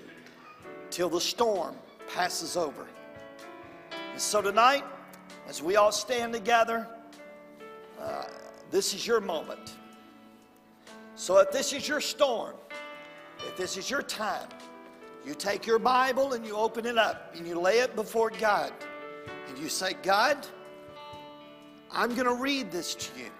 till 0.88 1.08
the 1.08 1.20
storm 1.20 1.74
passes 2.14 2.56
over. 2.56 2.86
And 4.12 4.20
so 4.20 4.40
tonight, 4.40 4.84
as 5.48 5.60
we 5.60 5.74
all 5.74 5.90
stand 5.90 6.32
together, 6.32 6.86
uh, 8.00 8.24
this 8.70 8.94
is 8.94 9.04
your 9.04 9.20
moment. 9.20 9.74
So 11.16 11.38
if 11.38 11.50
this 11.50 11.72
is 11.72 11.88
your 11.88 12.00
storm, 12.00 12.54
if 13.38 13.56
this 13.56 13.76
is 13.76 13.90
your 13.90 14.02
time, 14.02 14.48
you 15.26 15.34
take 15.34 15.66
your 15.66 15.80
Bible 15.80 16.34
and 16.34 16.46
you 16.46 16.54
open 16.54 16.86
it 16.86 16.96
up 16.96 17.34
and 17.36 17.44
you 17.44 17.58
lay 17.58 17.80
it 17.80 17.96
before 17.96 18.30
God. 18.30 18.72
And 19.48 19.58
you 19.58 19.68
say, 19.68 19.94
God, 20.04 20.46
I'm 21.90 22.14
going 22.14 22.28
to 22.28 22.34
read 22.34 22.70
this 22.70 22.94
to 22.94 23.18
you. 23.18 23.30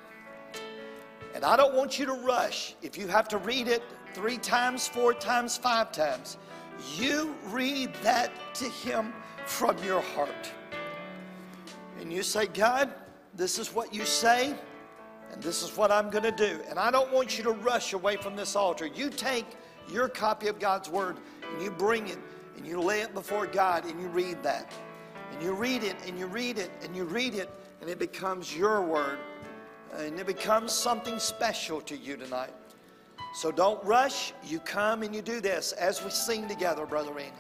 And 1.35 1.43
And 1.43 1.51
I 1.51 1.57
don't 1.57 1.75
want 1.75 1.99
you 1.99 2.07
to 2.07 2.13
rush. 2.13 2.77
If 2.83 2.97
you 2.97 3.09
have 3.09 3.27
to 3.27 3.39
read 3.39 3.67
it 3.67 3.83
three 4.14 4.38
times, 4.38 4.87
four 4.87 5.14
times, 5.14 5.57
five 5.57 5.92
times, 5.92 6.38
you 6.96 7.35
read 7.46 7.94
that 8.03 8.31
to 8.55 8.64
Him 8.64 9.12
from 9.46 9.77
your 9.85 10.01
heart. 10.01 10.51
And 12.01 12.12
you 12.12 12.22
say, 12.22 12.46
God, 12.46 12.92
this 13.35 13.59
is 13.59 13.75
what 13.75 13.94
you 13.94 14.05
say, 14.05 14.55
and 15.33 15.42
this 15.42 15.62
is 15.62 15.77
what 15.77 15.90
I'm 15.90 16.11
going 16.11 16.25
to 16.25 16.33
do. 16.33 16.61
And 16.68 16.79
I 16.79 16.90
don't 16.90 17.12
want 17.12 17.38
you 17.38 17.44
to 17.44 17.53
rush 17.53 17.92
away 17.92 18.16
from 18.16 18.37
this 18.37 18.57
altar. 18.57 18.87
You 18.87 19.09
take 19.09 19.46
your 19.90 20.09
copy 20.09 20.48
of 20.48 20.59
God's 20.59 20.88
Word 20.88 21.18
and 21.51 21.62
you 21.62 21.70
bring 21.70 22.09
it 22.09 22.18
and 22.57 22.66
you 22.66 22.81
lay 22.81 23.01
it 23.01 23.14
before 23.14 23.46
God 23.46 23.85
and 23.85 24.01
you 24.01 24.09
read 24.09 24.42
that. 24.42 24.72
And 25.33 25.42
you 25.42 25.53
read 25.53 25.83
it 25.83 25.96
and 26.07 26.18
you 26.18 26.27
read 26.27 26.59
it 26.59 26.70
and 26.83 26.94
you 26.94 27.05
read 27.05 27.35
it 27.35 27.51
and 27.81 27.88
it 27.88 27.98
becomes 27.98 28.55
your 28.55 28.83
Word 28.83 29.18
and 29.96 30.18
it 30.18 30.27
becomes 30.27 30.72
something 30.72 31.18
special 31.18 31.81
to 31.83 31.96
you 31.96 32.16
tonight. 32.16 32.53
So 33.35 33.51
don't 33.51 33.83
rush. 33.85 34.33
You 34.45 34.61
come 34.61 35.03
and 35.03 35.14
you 35.14 35.23
do 35.23 35.40
this 35.40 35.73
as 35.73 36.05
we 36.05 36.11
sing 36.11 36.49
together, 36.49 36.87
Brother 36.87 37.12
Randy. 37.12 37.33